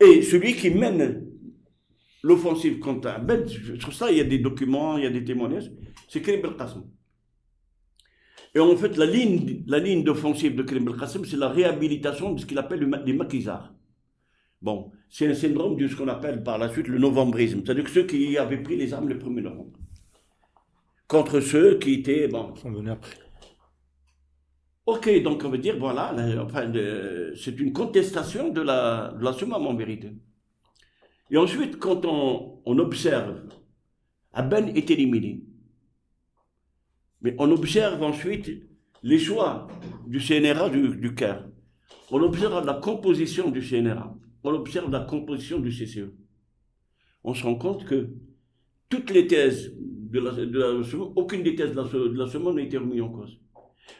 [0.00, 1.24] Et celui qui mène
[2.24, 3.46] l'offensive contre Abed,
[3.78, 5.70] sur ça, il y a des documents, il y a des témoignages,
[6.08, 6.52] c'est Karim El
[8.54, 12.40] Et en fait, la ligne, la ligne d'offensive de Karim El c'est la réhabilitation de
[12.40, 13.74] ce qu'il appelle les maquisards.
[14.62, 17.90] Bon, c'est un syndrome de ce qu'on appelle par la suite le novembrisme, c'est-à-dire que
[17.90, 19.78] ceux qui avaient pris les armes le 1er novembre.
[21.06, 22.28] Contre ceux qui étaient.
[22.28, 22.54] Bon.
[22.90, 23.18] après.
[24.86, 26.72] Ok, donc on veut dire, voilà, enfin,
[27.36, 30.12] c'est une contestation de la, de la en vérité.
[31.30, 33.42] Et ensuite, quand on, observe,
[34.32, 35.42] Aben est éliminé.
[37.22, 38.50] Mais on observe ensuite
[39.02, 39.66] les choix
[40.06, 41.46] du CNRA du, du Caire.
[42.10, 44.14] On observe la composition du CNRA.
[44.42, 46.12] On observe la composition du CCE.
[47.22, 48.10] On se rend compte que
[48.90, 52.76] toutes les thèses de la, de aucune des thèses de la, de la n'a été
[52.76, 53.40] remise en cause.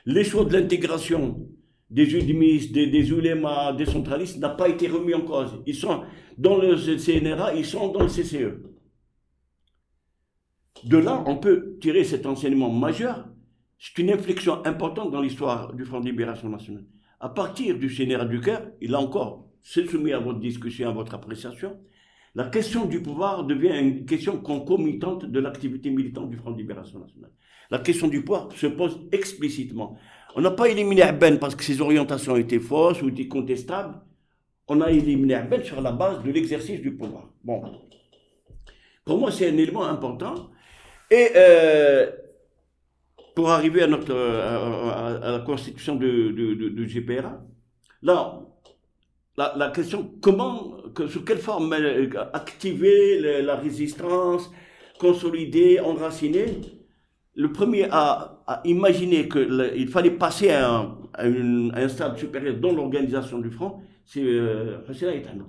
[0.04, 1.48] Les choix de l'intégration
[1.90, 5.62] des judimistes, des, des des centralistes n'a pas été remis en cause.
[5.66, 6.02] Ils sont
[6.38, 8.60] dans le CNRA, ils sont dans le CCE.
[10.84, 13.28] De là, on peut tirer cet enseignement majeur.
[13.78, 16.84] C'est une inflexion importante dans l'histoire du Front de Libération Nationale.
[17.20, 20.92] À partir du CNRA du cœur, il a encore, c'est soumis à votre discussion, à
[20.92, 21.78] votre appréciation,
[22.34, 26.98] la question du pouvoir devient une question concomitante de l'activité militante du Front de Libération
[26.98, 27.30] Nationale.
[27.70, 29.96] La question du pouvoir se pose explicitement.
[30.36, 33.94] On n'a pas éliminé Abben parce que ses orientations étaient fausses ou étaient contestables.
[34.66, 37.28] On a éliminé Abben sur la base de l'exercice du pouvoir.
[39.04, 40.50] Pour moi, c'est un élément important.
[41.10, 42.10] Et euh,
[43.34, 47.42] pour arriver à, notre, la constitution de, de, GPRA,
[48.02, 48.40] là,
[49.36, 54.50] la, question comment, sous quelle forme euh, activer la résistance,
[54.98, 56.46] consolider, enraciner,
[57.34, 58.30] le premier à,
[58.64, 65.08] imaginer qu'il fallait passer à un, stade supérieur dans l'organisation du front, c'est euh, Hussein
[65.08, 65.46] Ayet Ahmed.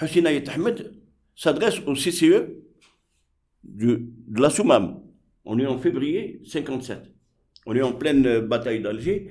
[0.00, 0.94] Hussein Ayet Ahmed
[1.34, 2.52] s'adresse au CCE
[3.64, 4.02] de,
[4.34, 5.00] la Soumam.
[5.44, 7.12] On est en février 57.
[7.66, 9.30] On est en pleine bataille d'Alger.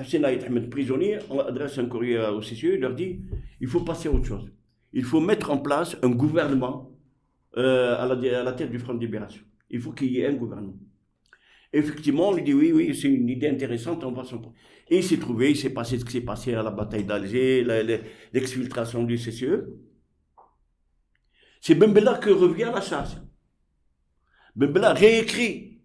[0.00, 3.20] Hussein Ayet Ahmed, prisonnier, on adresse un courrier au CCE, il leur dit
[3.60, 4.50] il faut passer à autre chose.
[4.92, 6.90] Il faut mettre en place un gouvernement
[7.56, 9.42] euh, à la tête du Front de libération.
[9.70, 10.74] Il faut qu'il y ait un gouvernement.
[11.72, 14.40] Effectivement, on lui dit oui, oui, c'est une idée intéressante, on va s'en
[14.88, 17.62] Et il s'est trouvé, il s'est passé ce qui s'est passé à la bataille d'Alger,
[18.32, 19.66] l'exfiltration du CCE.
[21.60, 23.16] C'est Bembella que revient à la charge.
[24.56, 25.82] Bembella réécrit.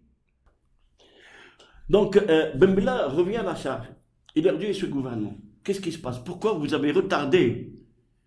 [1.88, 3.86] Donc, euh, Bembella revient à la charge.
[4.34, 6.18] Il leur dit, ce gouvernement, qu'est-ce qui se passe?
[6.24, 7.72] Pourquoi vous avez retardé?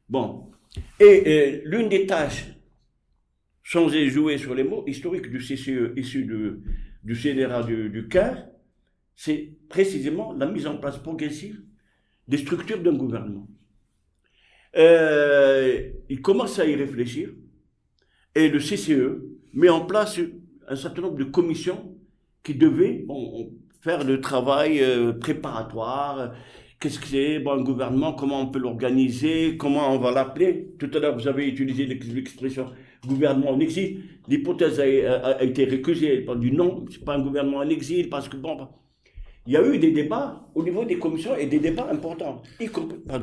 [0.08, 0.52] Bon.
[1.00, 2.46] Et euh, l'une des tâches,
[3.64, 6.62] sans jouer sur les mots, historiques du CCE issu de,
[7.08, 8.50] du CNRA du, du Caire,
[9.16, 11.64] c'est précisément la mise en place progressive
[12.28, 13.48] des structures d'un gouvernement.
[14.76, 17.30] Euh, il commence à y réfléchir
[18.36, 19.24] et le CCE
[19.54, 20.20] met en place
[20.68, 21.96] un certain nombre de commissions
[22.44, 23.06] qui devaient
[23.82, 26.34] faire le travail euh, préparatoire.
[26.78, 27.40] Qu'est-ce que c'est?
[27.40, 29.56] Bon, un gouvernement Comment on peut l'organiser?
[29.58, 30.74] Comment on va l'appeler?
[30.78, 32.70] Tout à l'heure, vous avez utilisé l'expression
[33.08, 34.04] gouvernement en exil.
[34.28, 36.26] L'hypothèse a, été récusée.
[36.30, 38.68] Elle dit non, c'est pas un gouvernement en exil parce que bon,
[39.46, 42.42] il y a eu des débats au niveau des commissions et des débats importants.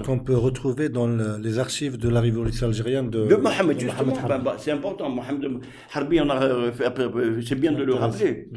[0.06, 1.06] Qu'on peut retrouver dans
[1.38, 4.14] les archives de la révolution algérienne de, de Mohamed, justement.
[4.26, 5.10] Ben, ben, c'est important.
[5.10, 5.60] Mohamed
[5.92, 6.18] Harbi,
[7.46, 8.48] c'est bien de le rappeler.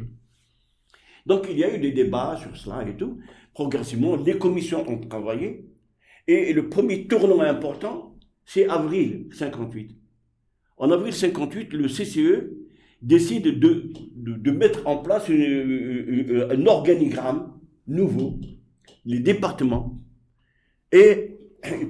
[1.26, 3.18] Donc il y a eu des débats sur cela et tout.
[3.52, 5.66] Progressivement, les commissions ont travaillé.
[6.26, 9.97] Et le premier tournant important, c'est avril 58.
[10.78, 12.50] En avril 58, le CCE
[13.02, 17.52] décide de, de, mettre en place un organigramme
[17.86, 18.38] nouveau
[19.04, 19.98] les départements
[20.92, 21.38] et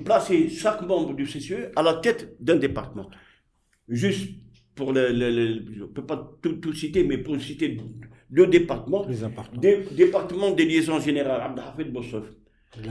[0.05, 3.09] placer chaque membre du CCE à la tête d'un département.
[3.89, 4.31] Juste
[4.75, 5.09] pour le,
[5.75, 7.79] je ne peux pas tout, citer, mais pour citer
[8.31, 9.07] deux départements.
[9.09, 9.61] Les importants.
[9.61, 12.27] département des liaisons générales, Abdelhafid Bossof.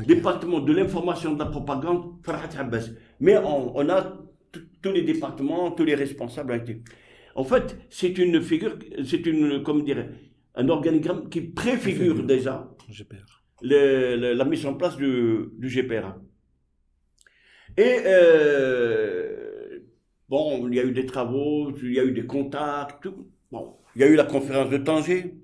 [0.06, 2.90] Département de l'information de la propagande, Farhat Abbas.
[3.20, 4.18] Mais on, a
[4.82, 6.82] tous les départements, tous les responsables été.
[7.36, 9.86] En fait, c'est une figure, c'est une, comme
[10.56, 12.68] un organigramme qui préfigure déjà
[13.62, 16.20] la mise en place du, du GPRA.
[17.78, 19.80] Et euh,
[20.28, 23.08] bon, il y a eu des travaux, il y a eu des contacts.
[23.52, 25.36] Bon, il y a eu la conférence de Tanger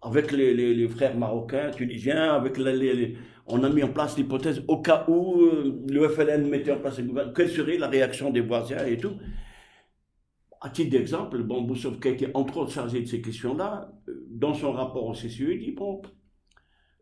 [0.00, 3.16] avec les, frères marocains, tunisiens, avec les,
[3.46, 6.98] on a mis en place l'hypothèse au cas où euh, le FLN mettait en place
[6.98, 9.16] un gouvernement, quelle serait la réaction des voisins et tout?
[10.60, 14.26] À titre d'exemple, bon, Boussov, qui a été entre autres chargé de ces questions-là, euh,
[14.30, 16.02] dans son rapport au CCE, il dit bon,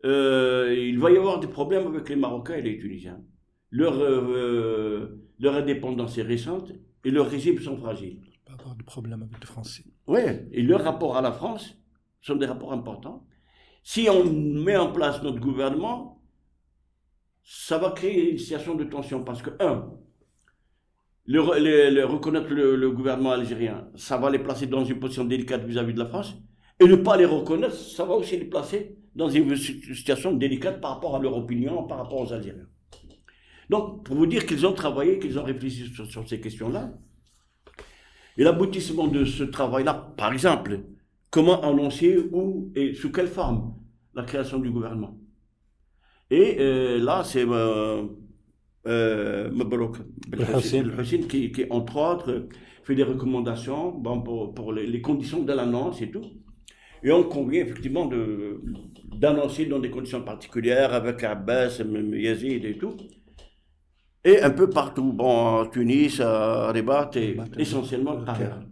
[0.03, 3.21] il va y avoir des problèmes avec les Marocains et les Tunisiens
[3.71, 6.71] leur, euh, leur indépendance est récente
[7.03, 8.19] et leurs régimes sont fragiles.
[8.45, 9.85] Pas avoir de problème avec les Français.
[10.07, 10.21] Oui,
[10.51, 11.77] et leurs rapports à la France
[12.21, 13.25] sont des rapports importants.
[13.83, 16.20] Si on met en place notre gouvernement,
[17.43, 19.89] ça va créer une situation de tension parce que, un,
[21.25, 25.95] le, reconnaître le, gouvernement algérien, ça va les placer dans une position délicate vis-à-vis -vis
[25.95, 26.35] de la France,
[26.79, 30.95] et ne pas les reconnaître, ça va aussi les placer dans une situation délicate par
[30.95, 32.67] rapport à leur opinion, par rapport aux Algériens.
[33.69, 36.91] Donc, pour vous dire qu'ils ont travaillé, qu'ils ont réfléchi sur, ces questions-là.
[38.37, 40.81] Et l'aboutissement de ce travail-là, par exemple,
[41.29, 43.75] comment annoncer où et sous quelle forme
[44.13, 45.17] la création du gouvernement?
[46.31, 48.03] Et euh, là, c'est euh,
[48.87, 49.51] euh,
[50.57, 50.85] Hussein
[51.27, 52.47] qui, qui, entre autres,
[52.83, 56.23] fait des recommandations bon, pour, les, conditions de l'annonce et tout.
[57.03, 58.09] Et on convient effectivement
[59.13, 61.81] d'annoncer dans des conditions particulières avec Abbas,
[62.13, 62.95] Yazid et tout.
[64.23, 68.63] Et un peu partout, bon, Tunis, à Rabat et essentiellement ailleurs.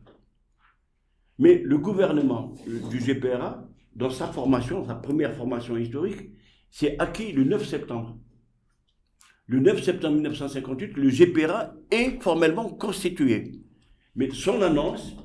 [1.40, 2.54] Mais le gouvernement
[2.90, 6.39] du GPRA, dans sa formation, sa première formation historique,
[6.70, 8.18] s'est acquis le 9 septembre.
[9.48, 13.54] Le 9 septembre 1958, le GPRA est formellement constitué.
[14.16, 15.16] Mais son annonce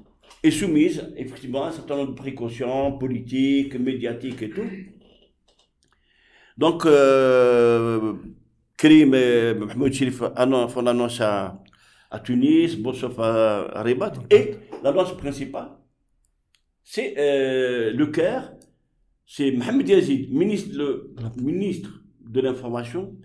[0.42, 4.68] est soumise, effectivement, à un certain nombre de précautions politiques, médiatiques et tout.
[6.57, 8.14] Donc, euh,
[8.76, 9.92] Krim et Mahmoud
[11.20, 14.12] à, Tunis, Bossof à, à Rabat.
[14.30, 15.70] Et l'annonce principale,
[16.84, 18.53] c'est euh, le Caire,
[19.27, 23.16] c'est Mohamed Yazid, ministre, de l'information,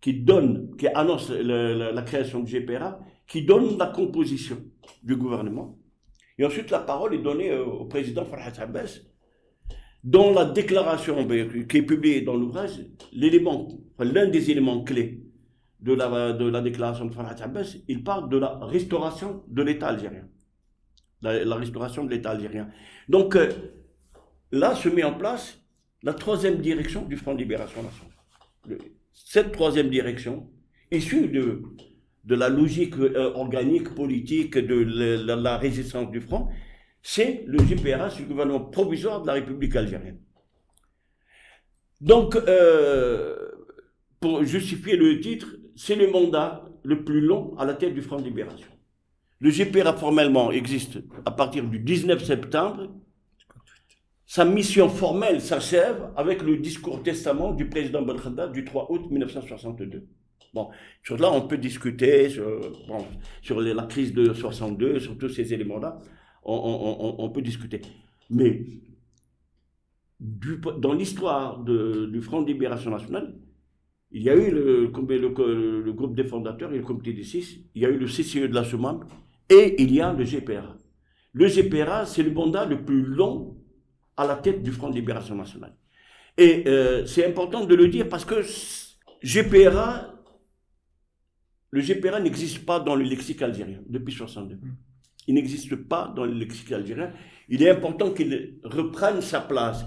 [0.00, 4.58] qui donne, qui annonce la, création du GPRA, qui donne la composition
[5.02, 5.78] du gouvernement.
[6.38, 8.98] Et ensuite, la parole est donnée euh, au président Farhat Abbas,
[10.02, 12.72] dans la déclaration ben, qui est publiée dans l'ouvrage,
[13.12, 15.22] l'élément, l'un des éléments clés
[15.80, 20.28] de la, la déclaration de Farhat Abbas, il parle de la restauration de l'État algérien.
[21.22, 22.68] La, restauration de l'État algérien.
[23.08, 23.50] Donc, euh,
[24.54, 25.60] là se met en place
[26.02, 28.90] la troisième direction du Front de Libération Nationale.
[29.12, 30.50] cette troisième direction,
[30.90, 31.62] issue de,
[32.34, 36.48] la logique euh, organique, politique de la résistance du Front,
[37.02, 40.18] c'est le GPRA, c'est le gouvernement provisoire de la République algérienne.
[42.00, 43.36] Donc, euh,
[44.20, 48.16] pour justifier le titre, c'est le mandat le plus long à la tête du Front
[48.16, 48.68] de Libération.
[49.40, 52.94] Le GPRA formellement existe à partir du 19 septembre.
[54.34, 60.08] Sa mission formelle s'achève avec le discours testament du président Belkhada du 3 août 1962.
[60.52, 60.70] Bon,
[61.04, 66.00] sur là, on peut discuter sur, la crise de 62, sur tous ces éléments-là
[66.42, 67.80] on, peut discuter.
[68.28, 68.66] Mais
[70.18, 73.36] dans l'histoire du Front de Libération Nationale,
[74.10, 74.88] il y a eu le,
[75.92, 78.54] groupe des fondateurs et le comité des six, il y a eu le CCE de
[78.56, 79.06] la Soumam
[79.48, 80.76] et il y a le GPRA.
[81.34, 83.53] Le GPRA, c'est le mandat le plus long
[84.16, 85.74] à la tête du Front de Libération Nationale.
[86.36, 88.42] Et euh, c'est important de le dire parce que
[89.22, 90.14] GPRA,
[91.70, 94.58] le GPRA n'existe pas dans le lexique algérien depuis 62
[95.26, 97.12] il n'existe pas dans le lexique algérien.
[97.48, 99.84] Il est important qu'il reprenne sa place.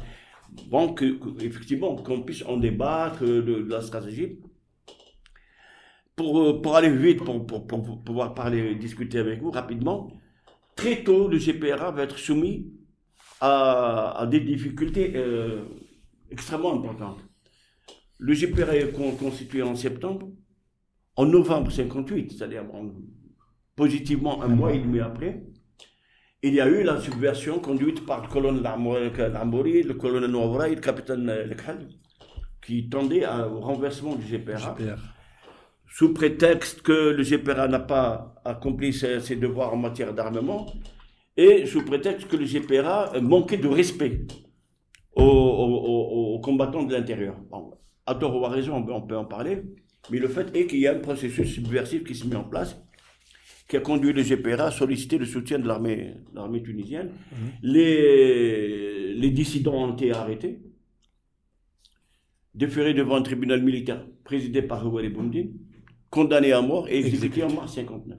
[0.69, 4.39] Bon, que, effectivement, qu'on puisse en débattre de, la stratégie.
[6.15, 10.11] Pour, euh, pour aller vite, pour, pour, pour, pouvoir parler, discuter avec vous rapidement,
[10.75, 12.71] très tôt, le GPRA va être soumis
[13.41, 15.63] à, à des difficultés euh,
[16.31, 17.19] extrêmement importantes.
[18.19, 20.29] Le GPRA est constitué en septembre.
[21.15, 22.63] En novembre 58, c'est-à-dire
[23.75, 25.43] positivement un mois et demi après,
[26.43, 30.81] il y a eu la subversion conduite par le colonel Lambouri, le colonel Nouvray, le
[30.81, 31.87] capitaine Lekhal,
[32.63, 34.75] qui tendait au renversement du GPRA,
[35.87, 40.67] sous prétexte que le GPRA n'a pas accompli ses, devoirs en matière d'armement,
[41.37, 44.25] et sous prétexte que le GPRA manquait de respect
[45.15, 47.35] aux, combattants de l'intérieur.
[47.49, 47.71] Bon,
[48.05, 49.63] à tort ou à raison, on peut en parler,
[50.11, 52.81] mais le fait est qu'il y a un processus subversif qui se met en place
[53.67, 57.11] qui a conduit le GPRA à solliciter le soutien de l'armée, l'armée tunisienne.
[57.31, 57.37] Mhm.
[57.63, 60.61] Les, les dissidents ont été arrêtés,
[62.55, 65.51] déférés devant un tribunal militaire présidé par Houari Boumdine,
[66.09, 68.17] condamnés à mort et exécutés en mars 59.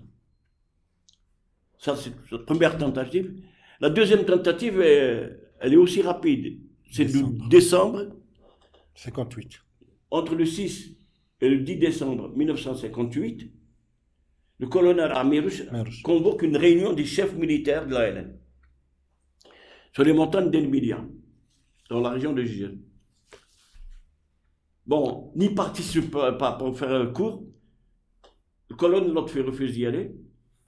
[1.79, 3.35] Ça, c'est la première tentative.
[3.81, 6.61] La deuxième tentative, elle est aussi rapide.
[6.91, 7.49] C'est décembre.
[7.49, 8.07] décembre
[8.95, 9.61] 58.
[10.11, 10.97] Entre le 6
[11.41, 13.53] et le 10 décembre 1958,
[14.61, 15.65] le colonel Amirus
[16.03, 18.39] convoque une réunion des chefs militaires de la LN
[19.93, 21.05] sur les montagnes d'Elmilia,
[21.91, 22.79] dans la région de Gilles.
[24.87, 27.45] Bon, ni participe pas pour faire un cours.
[28.71, 30.13] Le colonel Lotfi refuse d'y aller.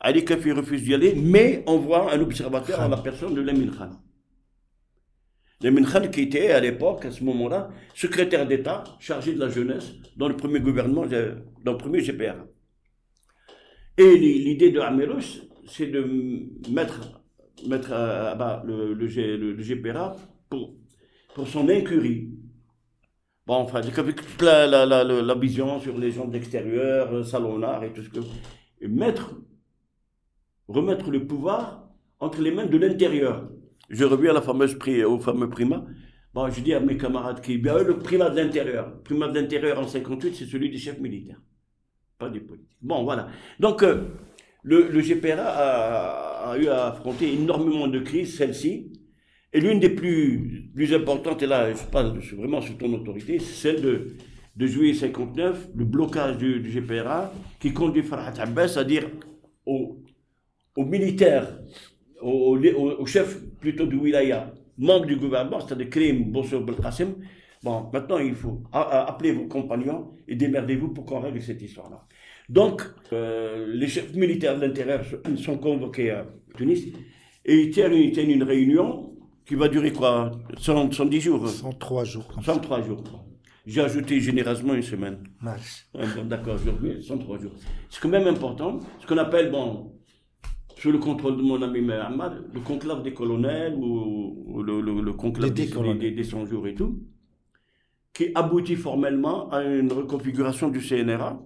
[0.00, 3.90] Ali Kafi refuse d'y aller, mais envoie un observateur à la personne de Lemin Khan.
[5.62, 9.92] Lemin Khan qui était à l'époque, à ce moment-là, secrétaire d'État chargé de la jeunesse
[10.16, 12.36] dans le premier gouvernement, dans le premier GPR.
[13.98, 16.02] Et l'idée de Amirus, c'est de
[16.70, 17.22] mettre,
[17.68, 20.16] mettre à bas le, le, le, GPRA
[20.48, 20.74] pour,
[21.34, 22.30] pour son incurie.
[23.46, 27.84] Bon, enfin, avec toute la, la, la, la, vision sur les gens d'extérieur, euh, Salonard
[27.84, 28.20] et tout ce que.
[28.80, 29.34] Et mettre,
[30.72, 33.48] remettre le pouvoir entre les mains de l'intérieur.
[33.88, 35.84] Je reviens au fameux primat.
[36.32, 38.92] Bon, je dis à mes camarades qui, bien, le primat de l'intérieur.
[38.96, 41.40] Le primat de l'intérieur en 58, c'est celui des chefs militaires
[42.20, 42.76] pas du politique.
[42.82, 43.28] Bon, voilà.
[43.58, 44.04] Donc, euh,
[44.62, 48.92] le, le, GPRA a, eu à affronter énormément de crises, celle-ci.
[49.52, 53.82] Et l'une des plus, importantes, et là, je parle vraiment sous ton autorité, c'est celle
[53.82, 59.10] de, juillet 59, le blocage du, GPRA, qui conduit Farhat Abbas à dire
[59.66, 59.98] aux,
[60.76, 61.60] aux militaires,
[62.20, 67.14] aux, aux, chefs plutôt du wilaya, membres du gouvernement, c'est-à-dire Krim, Bosso, Belkacem,
[67.62, 72.06] Bon, maintenant, il faut appeler vos compagnons et démerdez-vous pour qu'on règle cette histoire-là.
[72.48, 75.04] Donc, euh, les chefs militaires de l'intérieur
[75.36, 76.86] sont convoqués à Tunis
[77.44, 79.14] et ils tiennent, une réunion
[79.44, 80.30] qui va durer quoi?
[80.58, 81.48] 110 jours?
[81.48, 82.32] 103 jours.
[82.42, 83.04] 103 jours.
[83.66, 85.18] J'ai ajouté généreusement une semaine.
[85.42, 85.86] Nice.
[86.24, 87.52] D'accord, 103 jours.
[87.90, 88.78] C'est quand même important.
[89.00, 89.92] Ce qu'on appelle, bon,
[90.80, 95.66] sous le contrôle de mon ami Ahmad, le conclave des colonels ou, le, conclave des,
[95.66, 97.02] des, des 100 jours et tout
[98.14, 101.42] qui aboutit formellement à une reconfiguration du CNRA.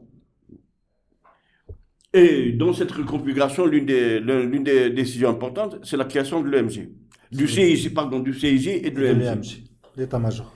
[2.12, 6.90] Et dans cette reconfiguration, l'une des, l'une des décisions importantes, c'est la création de l'EMG.
[7.32, 9.64] Du CIG, pardon, du CIG et de l'EMG.
[9.96, 10.54] L'état-major.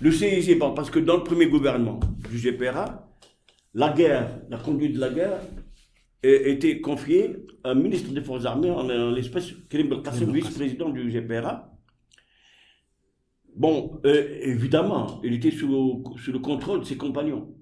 [0.00, 2.00] Le CIG, bon, parce que dans le premier gouvernement
[2.30, 3.08] du GPRA,
[3.74, 5.40] la guerre, la conduite de la guerre,
[6.22, 11.70] était confiée un ministre des Forces armées, en, l'espèce Kérim Belkacem, vice-président du GPRA,
[13.56, 17.54] Bon, euh, évidemment, il était sous, le contrôle de ses compagnons.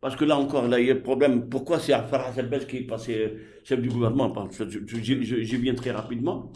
[0.00, 1.48] Parce que là encore, là, il y a le problème.
[1.48, 3.32] Pourquoi c'est Farah Selbes qui est passé
[3.64, 4.32] chef du gouvernement?
[4.50, 6.52] J'y viens très rapidement.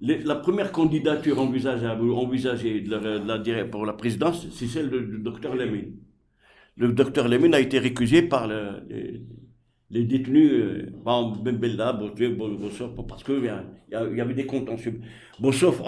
[0.00, 5.96] la première candidature envisageable, envisagée de la, pour la présidence, c'est celle du docteur Lemine.
[6.76, 9.22] Le docteur Lemine a été récusé par le, les
[9.90, 15.00] détenus, euh, bon, Bella, Bossoff, parce qu'il y, y, avait des contentieux.
[15.40, 15.82] Bossoff,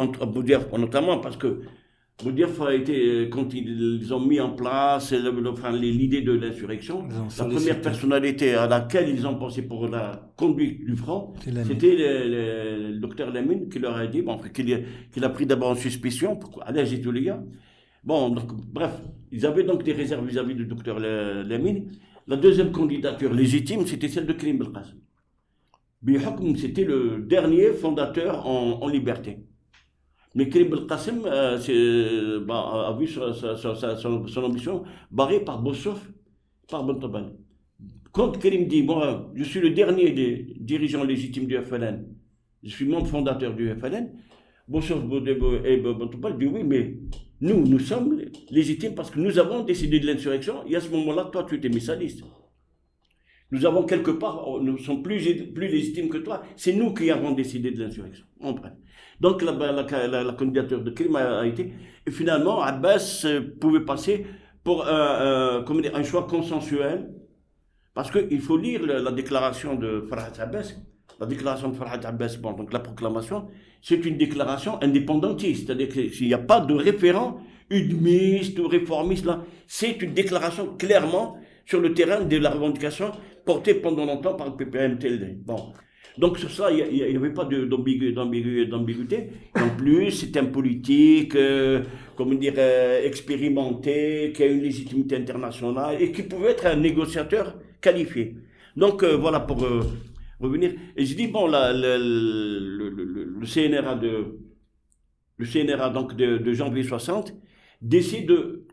[0.77, 1.61] notamment parce que
[2.23, 7.81] Boudiaf a été, euh, quand ils ont mis en place l'idée de l'insurrection, la première
[7.81, 11.33] personnalité à laquelle ils ont pensé pour la conduite du front,
[11.67, 16.37] c'était le, docteur Lamine qui leur a dit, bon, qu'il a pris d'abord en suspicion,
[16.37, 16.95] pourquoi, à l'âge
[18.05, 19.01] Bon, donc, bref,
[19.31, 21.89] ils avaient donc des réserves vis-à-vis du docteur Lamine.
[22.27, 24.99] La deuxième candidature légitime, c'était celle de Karim Belkacem.
[26.03, 29.39] Bihokm, c'était le dernier fondateur en, liberté.
[30.35, 36.11] Mais Karim Belkacem euh, bah, a vu son, ambition barrée par Bossoff,
[36.69, 37.31] par Bontaban.
[38.13, 42.07] Quand Karim dit, moi, je suis le dernier des dirigeants légitimes du FLN,
[42.63, 44.13] je suis membre fondateur du FLN,
[44.69, 45.03] Bossoff
[45.65, 46.99] et Bontaban disent oui, mais
[47.43, 48.21] nous, nous sommes
[48.51, 51.69] légitimes parce que nous avons décidé de l'insurrection et à ce moment-là, toi, tu étais
[51.69, 52.23] missaliste.
[53.51, 55.19] Nous avons quelque part, oh, nous sommes plus,
[55.57, 56.43] légitimes que toi.
[56.57, 58.25] C'est nous qui avons décidé de l'insurrection.
[59.21, 61.73] Donc la, candidature de Krim a, été.
[62.07, 64.25] Et finalement, Abbas euh, pouvait passer
[64.63, 67.13] pour un, comment dire, un choix consensuel.
[67.93, 70.75] Parce qu'il faut lire la, déclaration de Farhat Abbas
[71.21, 73.49] La déclaration de Farhad Abbas, bon, donc la proclamation,
[73.81, 75.67] c'est une déclaration indépendantiste.
[75.67, 77.41] C'est-à-dire qu'il n'y a pas de référent
[77.71, 79.45] udmiste ou réformiste là.
[79.67, 83.13] C'est une déclaration clairement sur le terrain de la revendication
[83.45, 85.39] portée pendant longtemps par le PPM-TLD.
[85.45, 85.73] Bon.
[86.19, 89.29] Donc sur ça, il n'y avait pas d'ambiguïté.
[89.55, 91.83] En plus, c'est un politique, euh,
[92.17, 97.55] comment dire, euh, expérimenté, qui a une légitimité internationale et qui pouvait être un négociateur
[97.81, 98.37] qualifié.
[98.77, 99.67] Donc euh, voilà pour
[100.43, 100.73] revenir.
[100.97, 104.39] Et je dis, bon, la, le, le, CNRA de,
[105.37, 107.35] le CNRA donc de, janvier 60
[107.81, 108.67] décide de,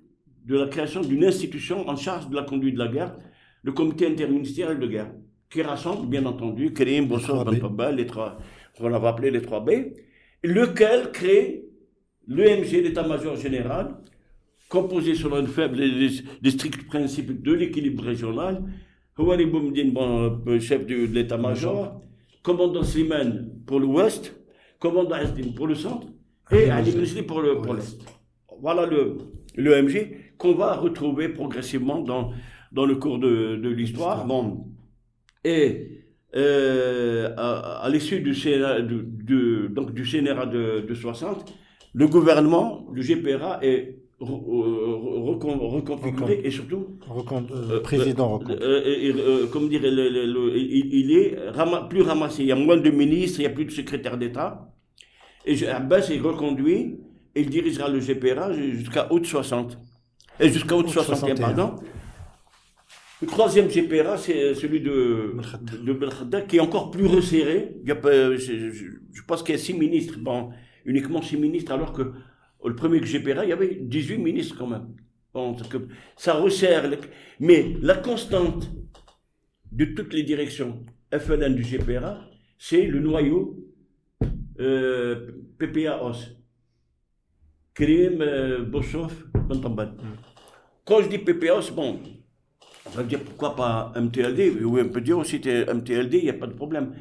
[0.46, 3.18] de la création d'une institution en charge de la conduite de la guerre,
[3.64, 5.12] le comité interministériel de guerre
[5.50, 8.38] qui rassemble, bien entendu, Karim, Bossor, Ben les trois,
[8.80, 9.72] on va appeler les trois B,
[10.44, 11.66] lequel crée
[12.28, 13.98] l'EMG, l'état-major général,
[14.70, 18.64] composé selon un faible des stricts principes de l'équilibre régional.
[19.20, 22.02] Houari Boumdine, bon, euh, chef de, l'état-major,
[22.42, 24.34] commandant Slimane pour l'ouest,
[24.80, 26.08] commandant Asdin pour le centre,
[26.52, 26.92] et Ali
[27.24, 27.58] pour l'est.
[27.58, 27.76] Pour
[28.62, 29.18] voilà le,
[29.56, 32.32] l'EMG qu'on va retrouver progressivement dans,
[32.72, 34.26] dans le cours de, de l'histoire.
[34.26, 34.68] Bon,
[35.44, 36.06] et
[36.36, 41.54] euh, à, l'issue du, donc du CNRA de, 60,
[41.94, 46.98] le gouvernement, le GPRA est reconfiguré et surtout
[47.52, 51.38] euh, président euh, comme dire il, est
[51.90, 52.44] plus ramassé.
[52.44, 54.74] Il y a moins de ministres il n'y a plus de secrétaire d'État.
[55.46, 56.98] Et Abbas est reconduit
[57.36, 59.78] et il dirigera le GPRA jusqu'à août 60
[60.40, 61.76] et jusqu'à août 61 pardon.
[63.22, 65.36] Le troisième GPRA, c'est celui de,
[65.84, 67.76] de qui est encore plus resserré.
[67.86, 70.52] je, pense qu'il y a six ministres, bon,
[70.86, 72.14] uniquement six ministres, alors que
[72.68, 74.96] le premier GPRA, il y avait 18 ministres quand même.
[75.34, 75.56] Bon,
[76.18, 76.90] ça resserre.
[77.40, 78.70] Mais la constante
[79.72, 80.84] de toutes les directions
[81.14, 82.22] FLN du GPRA,
[82.58, 83.58] c'est le noyau
[84.60, 86.36] euh, PPA-OS.
[87.74, 89.96] Krim, euh, Bossoff, mm.
[90.84, 92.00] Quand je dis PPA-OS, bon,
[92.86, 96.34] on va dire pourquoi pas MTLD Oui, on peut dire aussi MTLD, il n'y a
[96.34, 96.96] pas de problème.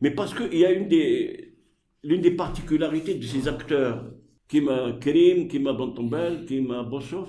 [0.00, 1.54] Mais parce qu'il y a une des,
[2.02, 4.10] l'une des particularités de ces acteurs,
[4.52, 7.28] Kima Kerim, Kima Bantombel, Kima Bossov,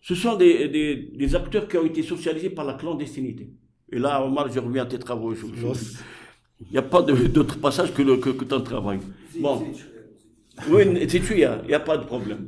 [0.00, 3.50] ce sont des, des, des, acteurs qui ont été socialisés par la clandestinité.
[3.90, 5.34] Et là, Omar, je reviens à tes travaux.
[5.34, 9.00] Il n'y a pas d'autre passage que, le, que, que ton travail.
[9.40, 9.60] Bon.
[10.70, 12.42] Oui, c'est tu, il n'y a, pas de problème.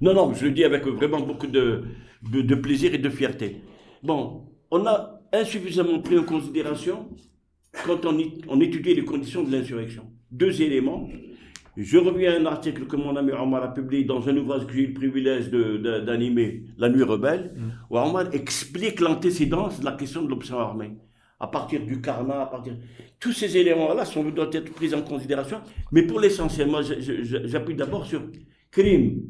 [0.00, 1.84] Non, non, je le dis avec vraiment beaucoup de,
[2.28, 3.62] de, de plaisir et de fierté.
[4.02, 7.08] Bon, on a insuffisamment pris en considération
[7.86, 10.10] quand on, on étudie les conditions de l'insurrection.
[10.32, 11.08] Deux éléments.
[11.76, 14.72] Je reviens à un article que mon ami Omar a publié dans un ouvrage que
[14.74, 17.70] j'ai eu le privilège d'animer, La Nuit Rebelle, mm.
[17.90, 20.92] où Omar explique l'antécédence de la question de l'option armée.
[21.40, 22.74] À partir du karma, à partir.
[23.18, 24.04] Tous ces éléments-là
[24.34, 25.60] doivent être pris en considération,
[25.90, 28.22] mais pour l'essentiel, moi j'appuie d'abord sur
[28.70, 29.20] Krim,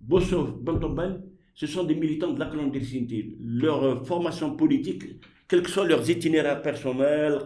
[0.00, 1.22] Bossov, Bantoben,
[1.54, 3.34] ce sont des militants de la clandestinité.
[3.42, 5.04] Leur euh, formation politique,
[5.48, 7.38] quels que soient leurs itinéraires personnels,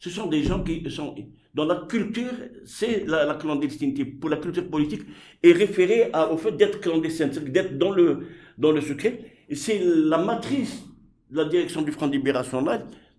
[0.00, 1.14] ce sont des gens qui sont
[1.54, 2.32] dans la culture,
[2.64, 4.04] c'est la, clandestinité.
[4.04, 5.02] Pour la culture politique,
[5.42, 8.26] est référée au fait d'être clandestin, d'être dans le,
[8.58, 9.20] dans le secret.
[9.48, 10.82] Et c'est la matrice
[11.30, 12.64] de la direction du Front de Libération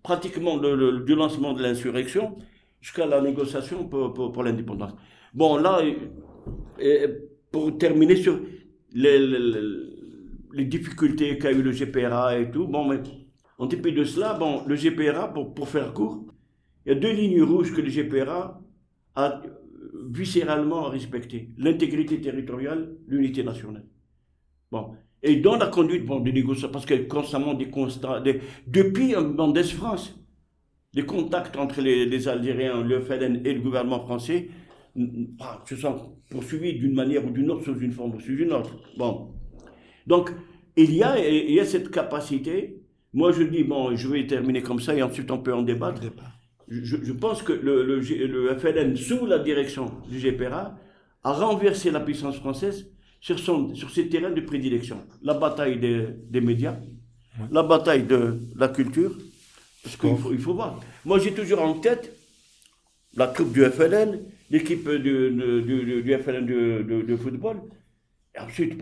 [0.02, 2.36] pratiquement du lancement de l'insurrection
[2.80, 4.92] jusqu'à la négociation pour, pour, l'indépendance.
[5.32, 5.80] Bon, là,
[7.50, 8.38] pour terminer sur
[8.92, 12.66] les, difficultés qu'a eu le GPRA et tout.
[12.66, 13.00] Bon, mais
[13.58, 16.24] en dépit de cela, bon, le GPRA, pour, pour faire court,
[16.86, 18.62] il y a deux lignes rouges que le GPRA
[19.16, 19.42] a
[20.08, 21.50] viscéralement respectées.
[21.58, 23.84] L'intégrité territoriale, l'unité nationale.
[24.70, 24.92] Bon.
[25.22, 28.22] Et dans la conduite des négociations, parce qu'il y a constamment des constats,
[28.68, 30.14] depuis Mendes France,
[30.94, 34.48] les contacts entre les, Algériens, le FLN et le gouvernement français
[35.64, 38.76] se sont poursuivis d'une manière ou d'une autre, sous une forme ou sous une autre.
[38.96, 39.34] Bon.
[40.06, 40.30] Donc,
[40.76, 42.80] il y, a, il y a cette capacité.
[43.12, 46.02] Moi, je dis, bon, je vais terminer comme ça et ensuite on peut en débattre.
[46.68, 50.76] Je, je pense que le, le, le, FLN, sous la direction du GPRA,
[51.22, 52.90] a renversé la puissance française
[53.20, 55.04] sur, son, sur ses terrains de prédilection.
[55.22, 56.76] La bataille des, des médias,
[57.50, 59.16] la bataille de la culture,
[59.82, 60.80] parce qu'il faut, il faut voir.
[61.04, 62.12] Moi, j'ai toujours en tête
[63.14, 67.62] la troupe du FLN, l'équipe du, du, du, FLN de, de, football.
[68.34, 68.76] Et ensuite,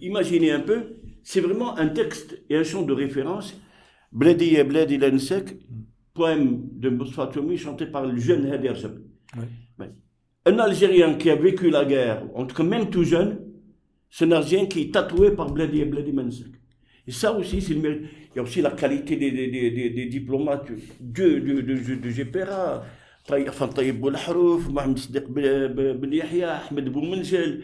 [0.00, 3.54] imaginez un peu, c'est vraiment un texte et un chant de référence.
[4.12, 5.56] Bledi et Lensek,
[6.14, 8.72] poème de Mosfatoumi chanté par le jeune Heder
[10.46, 13.40] Un Algérien qui a vécu la guerre, en tout cas même tout jeune,
[14.08, 16.52] c'est un Algérien qui est tatoué par Bledi et Bledi Lensek.
[17.06, 18.02] Et ça aussi, c'est le mérite.
[18.32, 22.10] Il y a aussi la qualité des, des, des, des diplomates de, de, de, de
[22.10, 22.84] GPRA.
[23.48, 27.62] Enfin, Tayyip Boulharouf, Mohamed Siddiq Ben Yahya, Ahmed Boumenjel.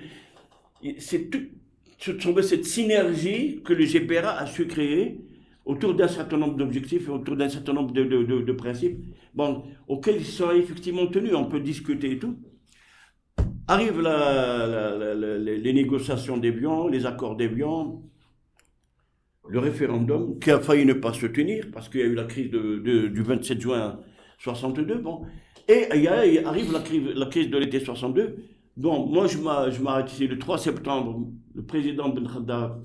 [0.99, 5.21] C'est tout, cette synergie que le GPRA a su créer
[5.65, 8.99] autour d'un certain nombre d'objectifs autour d'un certain nombre de, de, principes
[9.35, 11.35] bon, auxquels ils sont effectivement tenus.
[11.35, 12.37] On peut discuter et tout.
[13.69, 18.03] Arrivent la, les négociations d'Evian, les accords d'Evian,
[19.49, 22.25] le référendum qui a failli ne pas se tenir parce qu'il y a eu la
[22.25, 24.01] crise du 27 juin
[24.39, 24.97] 62.
[24.97, 25.23] Bon.
[25.69, 25.87] Et
[26.45, 26.81] arrive la
[27.27, 28.37] crise, de l'été 62.
[28.77, 29.39] Bon, moi je
[29.83, 31.29] m'arrête ici le 3 septembre.
[31.55, 32.79] Le président Ben Khadda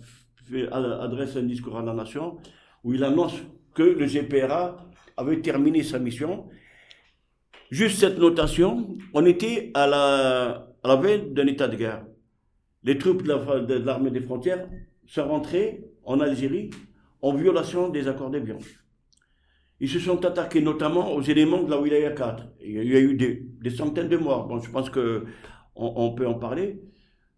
[0.71, 2.37] adresse un discours à la nation
[2.85, 3.33] où il annonce
[3.73, 4.77] que le GPRA
[5.17, 6.47] avait terminé sa mission.
[7.71, 12.05] Juste cette notation, on était à la, veille d'un état de guerre.
[12.83, 14.69] Les troupes de l'armée des frontières
[15.07, 16.69] sont rentrées en Algérie
[17.23, 18.59] en violation des accords d'Évian.
[19.79, 22.47] Ils se sont attaqués notamment aux éléments de la Wilaya 4.
[22.61, 24.47] Il y a eu des, des centaines de morts.
[24.47, 25.23] Bon, je pense qu'on
[25.75, 26.79] on peut en parler.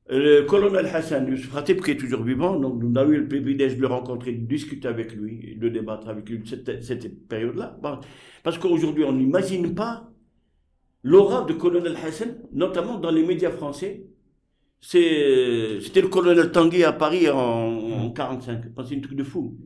[0.10, 3.76] Le colonel Hassan Youssef Khatib, qui est toujours vivant, donc nous avons eu le privilège
[3.76, 7.78] de le rencontrer, de discuter avec lui, de débattre avec lui de cette, cette période-là.
[8.43, 10.10] Parce qu'aujourd'hui, on n'imagine pas
[11.03, 14.05] l'aura de colonel Hassan, notamment dans les médias français.
[14.80, 18.62] C'était le colonel Tanguy à Paris en, 1945.
[18.88, 19.58] C'est un truc de fou.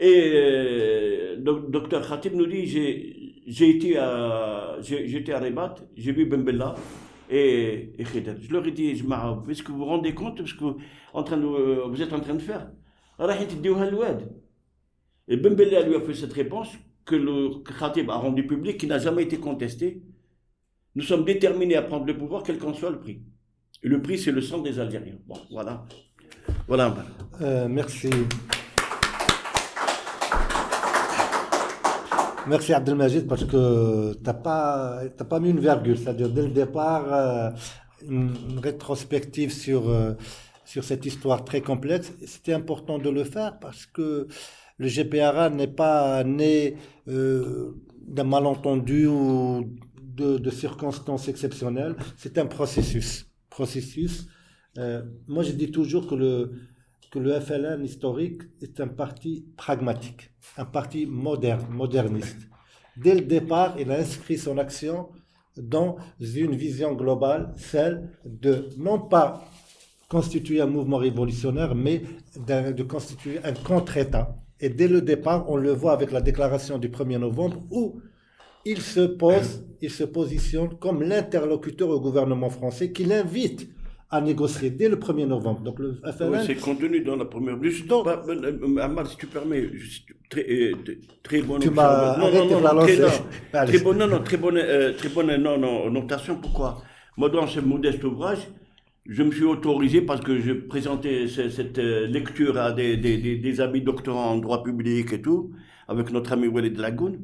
[0.00, 6.74] Et euh, docteur Khatib nous dit j'ai été à Rebat, j'ai vu Bembella
[7.30, 10.64] et, et Je leur ai dit, est-ce que vous vous rendez compte de ce que
[10.64, 10.76] vous,
[11.12, 12.70] en train de, vous êtes en train de faire?
[15.28, 18.98] Et Ben lui a fait cette réponse que le Khatib a rendu public, qui n'a
[18.98, 20.02] jamais été contesté.
[20.94, 23.22] Nous sommes déterminés à prendre le pouvoir, quel qu'en soit le prix.
[23.82, 25.18] Et le prix, c'est le sang des Algériens.
[25.26, 25.86] Bon, voilà.
[26.66, 26.94] Voilà.
[27.40, 28.10] Euh, merci.
[32.46, 37.12] Merci Abdelmajid parce que tu n'as pas, pas mis une virgule, c'est-à-dire dès le départ,
[37.12, 37.50] euh,
[38.08, 40.14] une, rétrospective sur, euh,
[40.64, 42.12] sur cette histoire très complexe.
[42.26, 44.26] C'était important de le faire parce que
[44.78, 46.76] le GPRA n'est pas né
[47.08, 47.72] euh,
[48.06, 49.70] d'un malentendu ou
[50.02, 53.26] de, de circonstances exceptionnelles, c'est un processus.
[53.50, 54.26] processus.
[55.28, 56.52] moi, je dis toujours que le,
[57.10, 62.48] que le FLN historique est un parti pragmatique, un parti moderne, moderniste.
[62.96, 65.08] Dès le départ, il a inscrit son action
[65.56, 69.44] dans une vision globale, celle de non pas
[70.08, 72.02] constituer un mouvement révolutionnaire, mais
[72.36, 74.36] de, constituer un contre-État.
[74.60, 78.00] Et dès le départ, on le voit avec la déclaration du 1er novembre, où
[78.64, 83.70] il se pose, il se positionne comme l'interlocuteur au gouvernement français qui l'invite
[84.10, 85.60] à négocier dès le 1er novembre.
[85.60, 86.42] Donc le FLN...
[86.44, 87.66] c'est contenu dans la première bah,
[88.28, 89.70] euh, euh, si tu permets,
[90.28, 90.72] très, euh,
[91.22, 91.60] très bonne...
[91.60, 94.60] Tu m'as arrêté non, non, très, très, bonne, non, non, très bonne,
[94.96, 96.36] très bonne non, non, notation.
[96.40, 96.82] Pourquoi?
[97.16, 98.48] Moi, dans ce modeste ouvrage,
[99.06, 103.80] je me suis autorisé, parce que je présentais cette lecture à des, des, des, amis
[103.80, 105.52] doctorants en droit public et tout,
[105.86, 107.20] avec notre ami Walid Lagoun,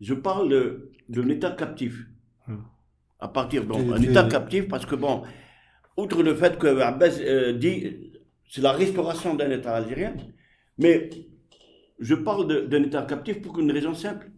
[0.00, 2.06] je parle d'un état captif.
[2.48, 2.56] Hmm.
[3.20, 5.22] À partir d'un état captif, parce que bon,
[5.96, 8.12] outre le fait que Abbas euh, dit
[8.48, 10.14] c'est la restauration d'un État algérien,
[10.78, 11.08] mais
[11.98, 14.30] je parle d'un État captif pour une raison simple.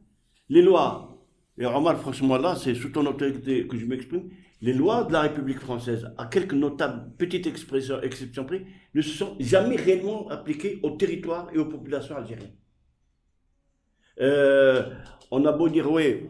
[0.49, 1.19] Les lois,
[1.59, 4.31] et Omar, franchement là, c'est sous ton autorité que je m'exprime,
[4.61, 9.37] les lois de la République française, à quelques notables petites exceptions près, ne se sont
[9.41, 12.57] jamais réellement appliquées au territoire et aux populations algériennes.
[14.21, 14.91] Euh,
[15.31, 16.29] on a beau dire, oui,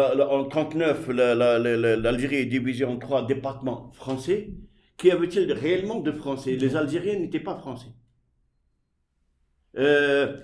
[0.00, 4.50] en 1939, l'Algérie est divisée en trois départements français.
[4.96, 6.56] Qu'y avait-il réellement de français?
[6.56, 7.88] Les Algériens n'étaient pas français.
[9.76, 10.36] Euh,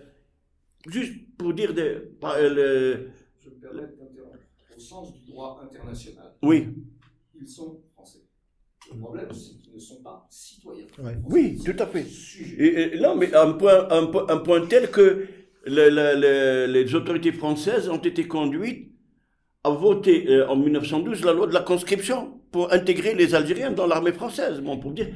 [0.86, 3.09] juste pour dire de, euh,
[3.40, 4.38] Je me permets d'interrompre.
[4.76, 6.68] Au sens du droit international, oui.
[7.40, 8.20] ils sont français.
[8.92, 10.86] Le problème, c'est qu'ils ne sont pas citoyens.
[11.24, 12.07] Oui, tout à fait.
[12.59, 15.26] Et, non, mais un point, un, un point tel que
[15.66, 18.97] les autorités françaises ont été conduites
[19.68, 23.86] a voté euh, en 1912 la loi de la conscription pour intégrer les Algériens dans
[23.86, 24.60] l'armée française.
[24.60, 25.08] Bon, pour dire.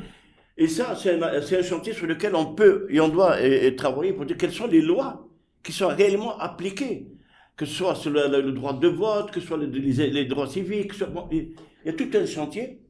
[0.56, 3.36] Et ça, c'est un, chantier sur lequel on peut et on doit
[3.76, 5.26] travailler pour dire quelles sont les lois
[5.62, 7.08] qui sont réellement appliquées.
[7.56, 10.92] Que ce soit le, droit de vote, que ce soit les, droits civiques.
[11.30, 11.54] il
[11.86, 12.80] y a tout un chantier.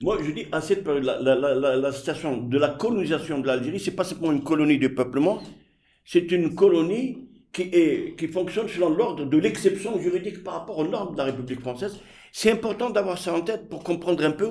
[0.00, 1.34] Moi, je dis à cette période, la,
[1.76, 5.42] la situation de la colonisation de l'Algérie, c'est pas simplement une colonie de peuplement,
[6.04, 7.28] c'est une colonie
[7.58, 11.24] qui, est, qui fonctionne selon l'ordre de l'exception juridique par rapport aux normes de la
[11.24, 11.98] République française.
[12.32, 14.48] C'est important d'avoir ça en tête pour comprendre un peu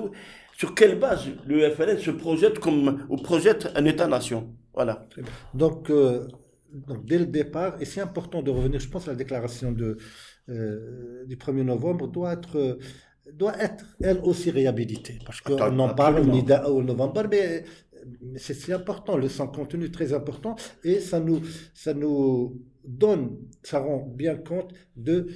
[0.56, 4.48] sur quelle base le FLN se projette comme, ou projette un État-nation.
[4.74, 5.06] Voilà.
[5.54, 6.26] Donc, euh,
[6.72, 9.96] donc, dès le départ, et c'est important de revenir, je pense, à la déclaration de,
[10.50, 12.78] euh, du 1er novembre doit être,
[13.32, 15.18] doit être elle aussi réhabilitée.
[15.24, 17.64] Parce qu'on en parle au novembre, mais
[18.36, 21.40] c'est important, le son contenu très important, et ça nous,
[21.74, 25.28] ça nous donne, ça rend bien compte de,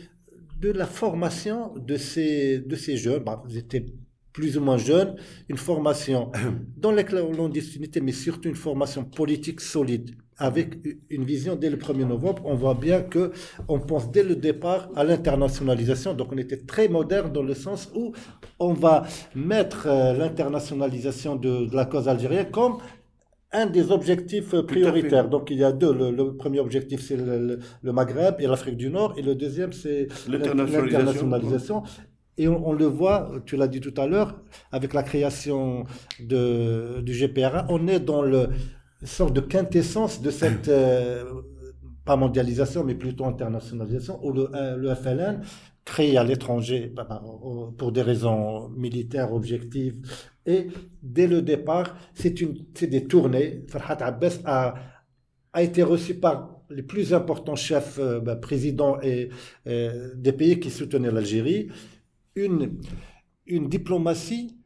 [0.60, 3.22] de la formation de ces, de ces jeunes.
[3.24, 3.86] Bah, vous étiez
[4.32, 5.16] plus ou moins jeunes,
[5.48, 6.32] une formation
[6.76, 10.74] dans la clandestinité, mais surtout une formation politique solide, avec
[11.10, 12.42] une vision dès le 1er novembre.
[12.44, 13.32] On voit bien que
[13.68, 16.14] on pense dès le départ à l'internationalisation.
[16.14, 18.12] Donc on était très moderne dans le sens où
[18.58, 19.04] on va
[19.34, 22.78] mettre euh, l'internationalisation de, la cause algérienne comme
[23.52, 25.28] un des objectifs prioritaires.
[25.28, 25.92] Donc il y a deux.
[25.92, 31.82] Le, premier objectif, c'est le, Maghreb et l'Afrique du Nord, et le deuxième, c'est l'internationalisation.
[32.38, 34.40] Et on, le voit, tu l'as dit tout à l'heure,
[34.72, 35.84] avec la création
[36.18, 38.48] de, du GPRA, on est dans le
[39.04, 41.24] sorte de quintessence de cette, euh,
[42.04, 45.40] pas mondialisation, mais plutôt internationalisation, où le, euh, le FLN,
[45.84, 47.22] créé à l'étranger bah, bah,
[47.76, 50.00] pour des raisons militaires objectives,
[50.46, 50.68] et
[51.02, 52.34] dès le départ, c'est
[52.86, 53.64] des tournées.
[53.68, 54.74] Farhat Abbas a,
[55.52, 59.28] a été reçu par les plus importants chefs, euh, bah, présidents et,
[59.66, 61.68] des pays qui soutenaient l'Algérie
[62.34, 62.80] une,
[63.46, 64.56] une diplomatie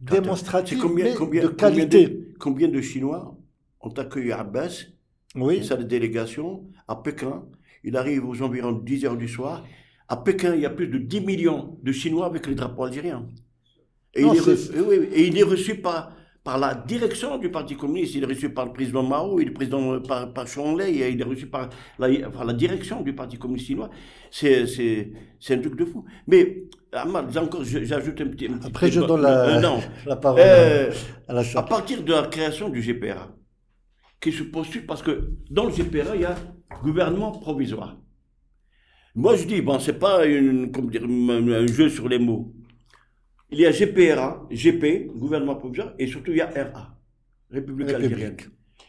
[0.00, 2.28] démonstrative combien, combien, de qualité.
[2.38, 3.35] Combien de, Chinois
[3.86, 4.86] ont accueilli Abbas
[5.34, 5.64] oui.
[5.64, 7.44] sa délégation à Pékin
[7.84, 9.64] Il arrive aux environs de 10 heures du soir.
[10.08, 13.26] À Pékin, il y a plus de 10 millions de Chinois avec les drapeaux algériens.
[14.14, 14.70] Et, il, est reçu,
[15.12, 18.14] et il est reçu par, par la direction du Parti communiste.
[18.14, 20.46] Il est reçu par le président Mao, il est président par, par
[20.78, 21.68] Lei, il est reçu par
[21.98, 23.90] la, la direction du Parti communiste chinois.
[24.30, 26.04] C'est, c'est, c'est un truc de fou.
[26.26, 26.62] Mais,
[26.94, 29.60] encore, j'ajoute un petit, Après, je donne la,
[30.06, 30.92] la parole euh,
[31.28, 33.34] à, la à partir de la création du GPRA,
[34.20, 36.36] qui se postule parce que dans le GPRA, il y a
[36.82, 37.96] gouvernement provisoire.
[39.14, 42.52] Moi, je dis, bon, c'est pas une, comme dire, un jeu sur les mots
[43.50, 46.98] il y a GPRA, GP, gouvernement provisoire, et surtout il y a RA,
[47.50, 48.36] République, algérienne.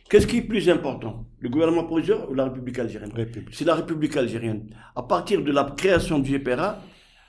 [0.09, 1.28] Qu'est-ce qui est plus important?
[1.39, 3.11] Le gouvernement provisoire ou la République algérienne?
[3.51, 4.69] C'est la République algérienne.
[4.95, 6.82] À partir de la création du GPRA,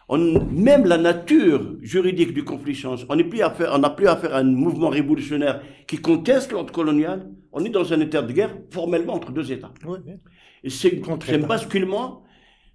[0.09, 3.07] on, même la nature juridique du conflit change.
[3.09, 7.31] On n'a plus affaire à un mouvement révolutionnaire qui conteste l'ordre colonial.
[7.53, 9.73] On est dans un état de guerre formellement entre deux États.
[10.65, 12.25] Et c'est un basculement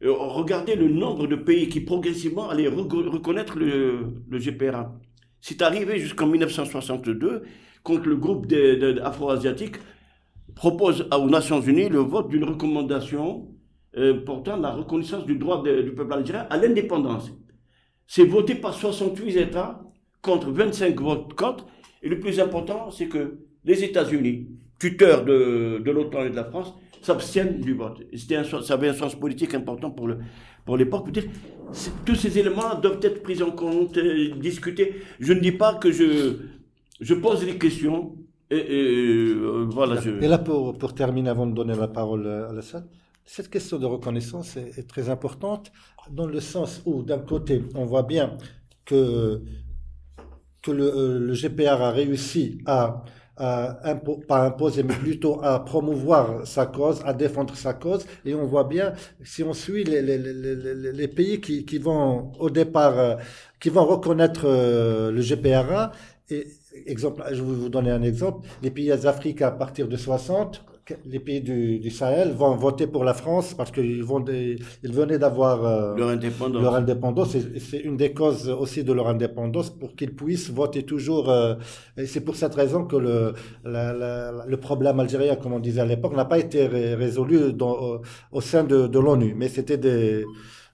[0.04, 4.94] euh, regardez le nombre de pays qui progressivement allaient reconnaître le, GPRA.
[5.40, 7.44] C'est arrivé jusqu'en 1962,
[7.84, 8.48] quand le groupe
[9.02, 9.78] afro-asiatiques
[10.56, 13.48] propose aux Nations Unies le vote d'une recommandation
[13.98, 17.32] euh, portant la reconnaissance du droit du peuple algérien à l'indépendance.
[18.08, 19.82] C'est voté par 68 États
[20.22, 21.66] contre 25 votes contre.
[22.02, 24.48] Et le plus important, c'est que les États-Unis,
[24.80, 28.02] tuteurs de, de l'OTAN et de la France, s'abstiennent du vote.
[28.32, 30.18] Un, ça avait un sens politique important pour, le,
[30.66, 31.10] pour l'époque.
[32.06, 34.96] Tous ces éléments doivent être pris en compte, euh, discutés.
[35.20, 36.38] Je ne dis pas que je,
[37.00, 38.16] je pose des questions.
[38.50, 42.62] Et, euh, voilà, et là, pour, pour, terminer, avant de donner la parole à la
[42.62, 42.86] salle,
[43.26, 45.72] cette question de reconnaissance est, très importante
[46.12, 48.38] dans le sens où, d'un côté, on voit bien
[48.86, 49.42] que,
[50.62, 53.04] que le, euh, GPR a réussi à
[53.36, 58.06] pas imposer, mais plutôt à promouvoir sa cause, à défendre sa cause.
[58.26, 58.94] Et on voit bien,
[59.24, 63.16] si on suit les, pays qui, qui, vont au départ, euh,
[63.60, 65.92] qui vont reconnaître euh, le GPRA,
[66.30, 66.48] et
[66.86, 70.64] exemple, je vais vous donner un exemple, les pays africains à partir de 60,
[71.06, 74.04] les pays du, Sahel vont voter pour la France parce qu'ils
[74.84, 76.62] ils venaient d'avoir euh, leur indépendance.
[76.62, 77.38] Leur indépendance.
[77.60, 81.30] C'est une des causes aussi de leur indépendance pour qu'ils puissent voter toujours.
[81.30, 81.56] Euh,
[81.98, 83.34] et c'est pour cette raison que le,
[83.66, 88.64] le problème algérien, comme on disait à l'époque, n'a pas été résolu dans, au, sein
[88.64, 89.34] de, de l'ONU.
[89.38, 90.26] Mais c'était des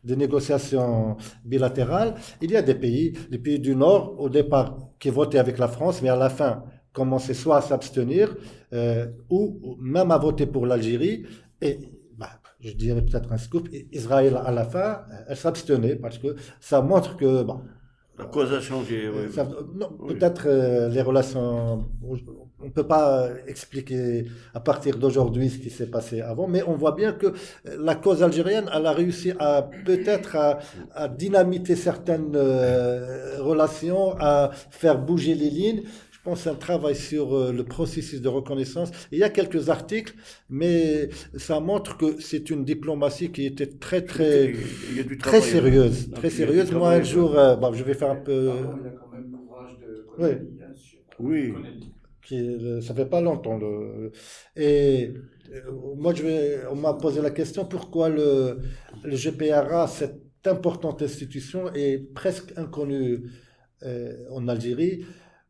[0.03, 2.15] des négociations bilatérales.
[2.41, 5.67] Il y a des pays, les pays du Nord, au départ, qui votaient avec la
[5.67, 6.63] France, mais à la fin,
[6.99, 8.25] commencer soit à s'abstenir
[8.73, 9.41] euh, ou
[9.79, 11.17] même à voter pour l'Algérie.
[11.61, 11.73] Et
[12.17, 13.69] bah, je dirais peut-être un scoop,
[14.01, 14.89] Israël à la fin,
[15.29, 17.31] elle s'abstenait parce que ça montre que...
[18.17, 19.23] La cause a changé, oui.
[20.09, 21.85] Peut-être euh, les relations...
[22.61, 26.75] On ne peut pas expliquer à partir d'aujourd'hui ce qui s'est passé avant, mais on
[26.75, 27.27] voit bien que
[27.63, 30.35] la cause algérienne, elle a réussi à peut-être
[30.93, 35.83] à, dynamiter certaines euh, relations, à faire bouger les lignes
[36.29, 38.89] pense un travail sur euh, le processus de reconnaissance.
[39.11, 40.13] Il y a quelques articles,
[40.59, 44.53] mais ça montre que c'est une diplomatie qui était très très
[45.25, 46.71] très sérieuse, très sérieuse.
[46.71, 48.39] Moi un jour, euh, je vais faire un peu.
[48.41, 50.33] Il y a quand même l'ouvrage de oui.
[51.27, 51.39] oui.
[52.25, 52.37] qui,
[52.85, 53.57] ça fait pas longtemps.
[53.57, 54.11] Le,
[54.55, 55.11] et
[55.97, 58.59] moi, je vais, on m'a posé la question pourquoi le,
[59.03, 63.23] le GPRA, cette importante institution, est presque inconnue
[64.37, 64.95] en Algérie?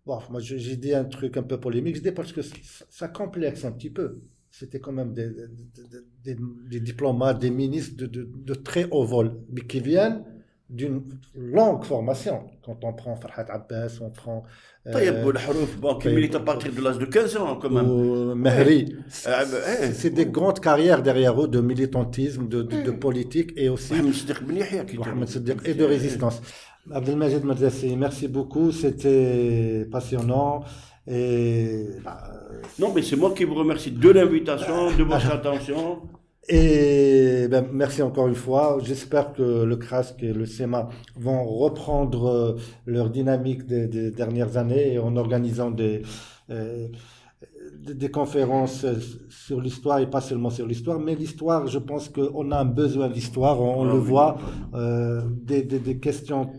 [0.09, 2.41] Bon, moi, j'ai dit un truc un peu polémique, je dis parce que
[2.89, 5.29] ça complexe un petit peu c'était quand même des,
[6.25, 6.35] des,
[6.69, 10.23] des, diplomates, des ministres de, de, très haut vol, mais qui viennent
[10.69, 11.03] d'une
[11.35, 12.43] longue formation.
[12.63, 14.43] Quand on prend Farhat Abbas, on prend.
[14.87, 15.31] Euh,
[15.99, 17.89] qui milite à partir de l'âge de 15 ans, quand même.
[17.89, 18.95] Ou Mehri.
[19.25, 19.43] Ah,
[19.93, 23.93] c'est des grandes carrières derrière eux de militantisme, de, de, politique et aussi.
[25.65, 26.41] et de résistance.
[26.91, 30.63] Abdelmajid Madzassi, merci beaucoup, c'était passionnant.
[31.07, 32.17] Et, bah,
[32.79, 36.01] non, mais c'est moi qui vous remercie de l'invitation, de votre attention.
[36.47, 38.79] Et ben, merci encore une fois.
[38.81, 42.55] J'espère que le CRASC et le SEMA vont reprendre euh,
[42.87, 46.01] leur dynamique des, dernières années en organisant des,
[46.49, 46.87] euh,
[47.77, 48.83] des, conférences
[49.29, 50.99] sur l'histoire et pas seulement sur l'histoire.
[50.99, 53.61] Mais l'histoire, je pense qu'on a un besoin d'histoire.
[53.61, 54.39] On, le voit.
[54.73, 56.49] Euh, des, des, questions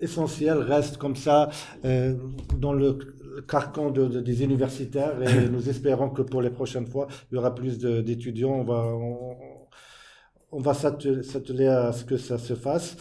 [0.00, 1.48] essentielles restent comme ça
[1.82, 2.98] dans le
[3.42, 7.54] carcan de, des universitaires et nous espérons que pour les prochaines fois, il y aura
[7.54, 8.52] plus d'étudiants.
[8.52, 8.84] On va,
[10.52, 12.96] on, va s'atteler à ce que ça se fasse.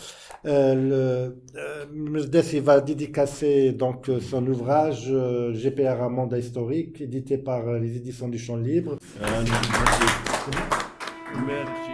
[0.45, 7.39] Euh, le, euh, il va dédicacer donc son ouvrage euh, GPR un mandat historique, édité
[7.39, 8.97] par euh, les éditions du Champ Libre.
[9.19, 9.49] merci.
[11.47, 11.84] merci.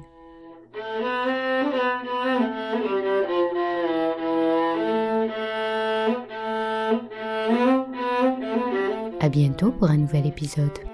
[9.21, 10.92] À bientôt pour un nouvel épisode.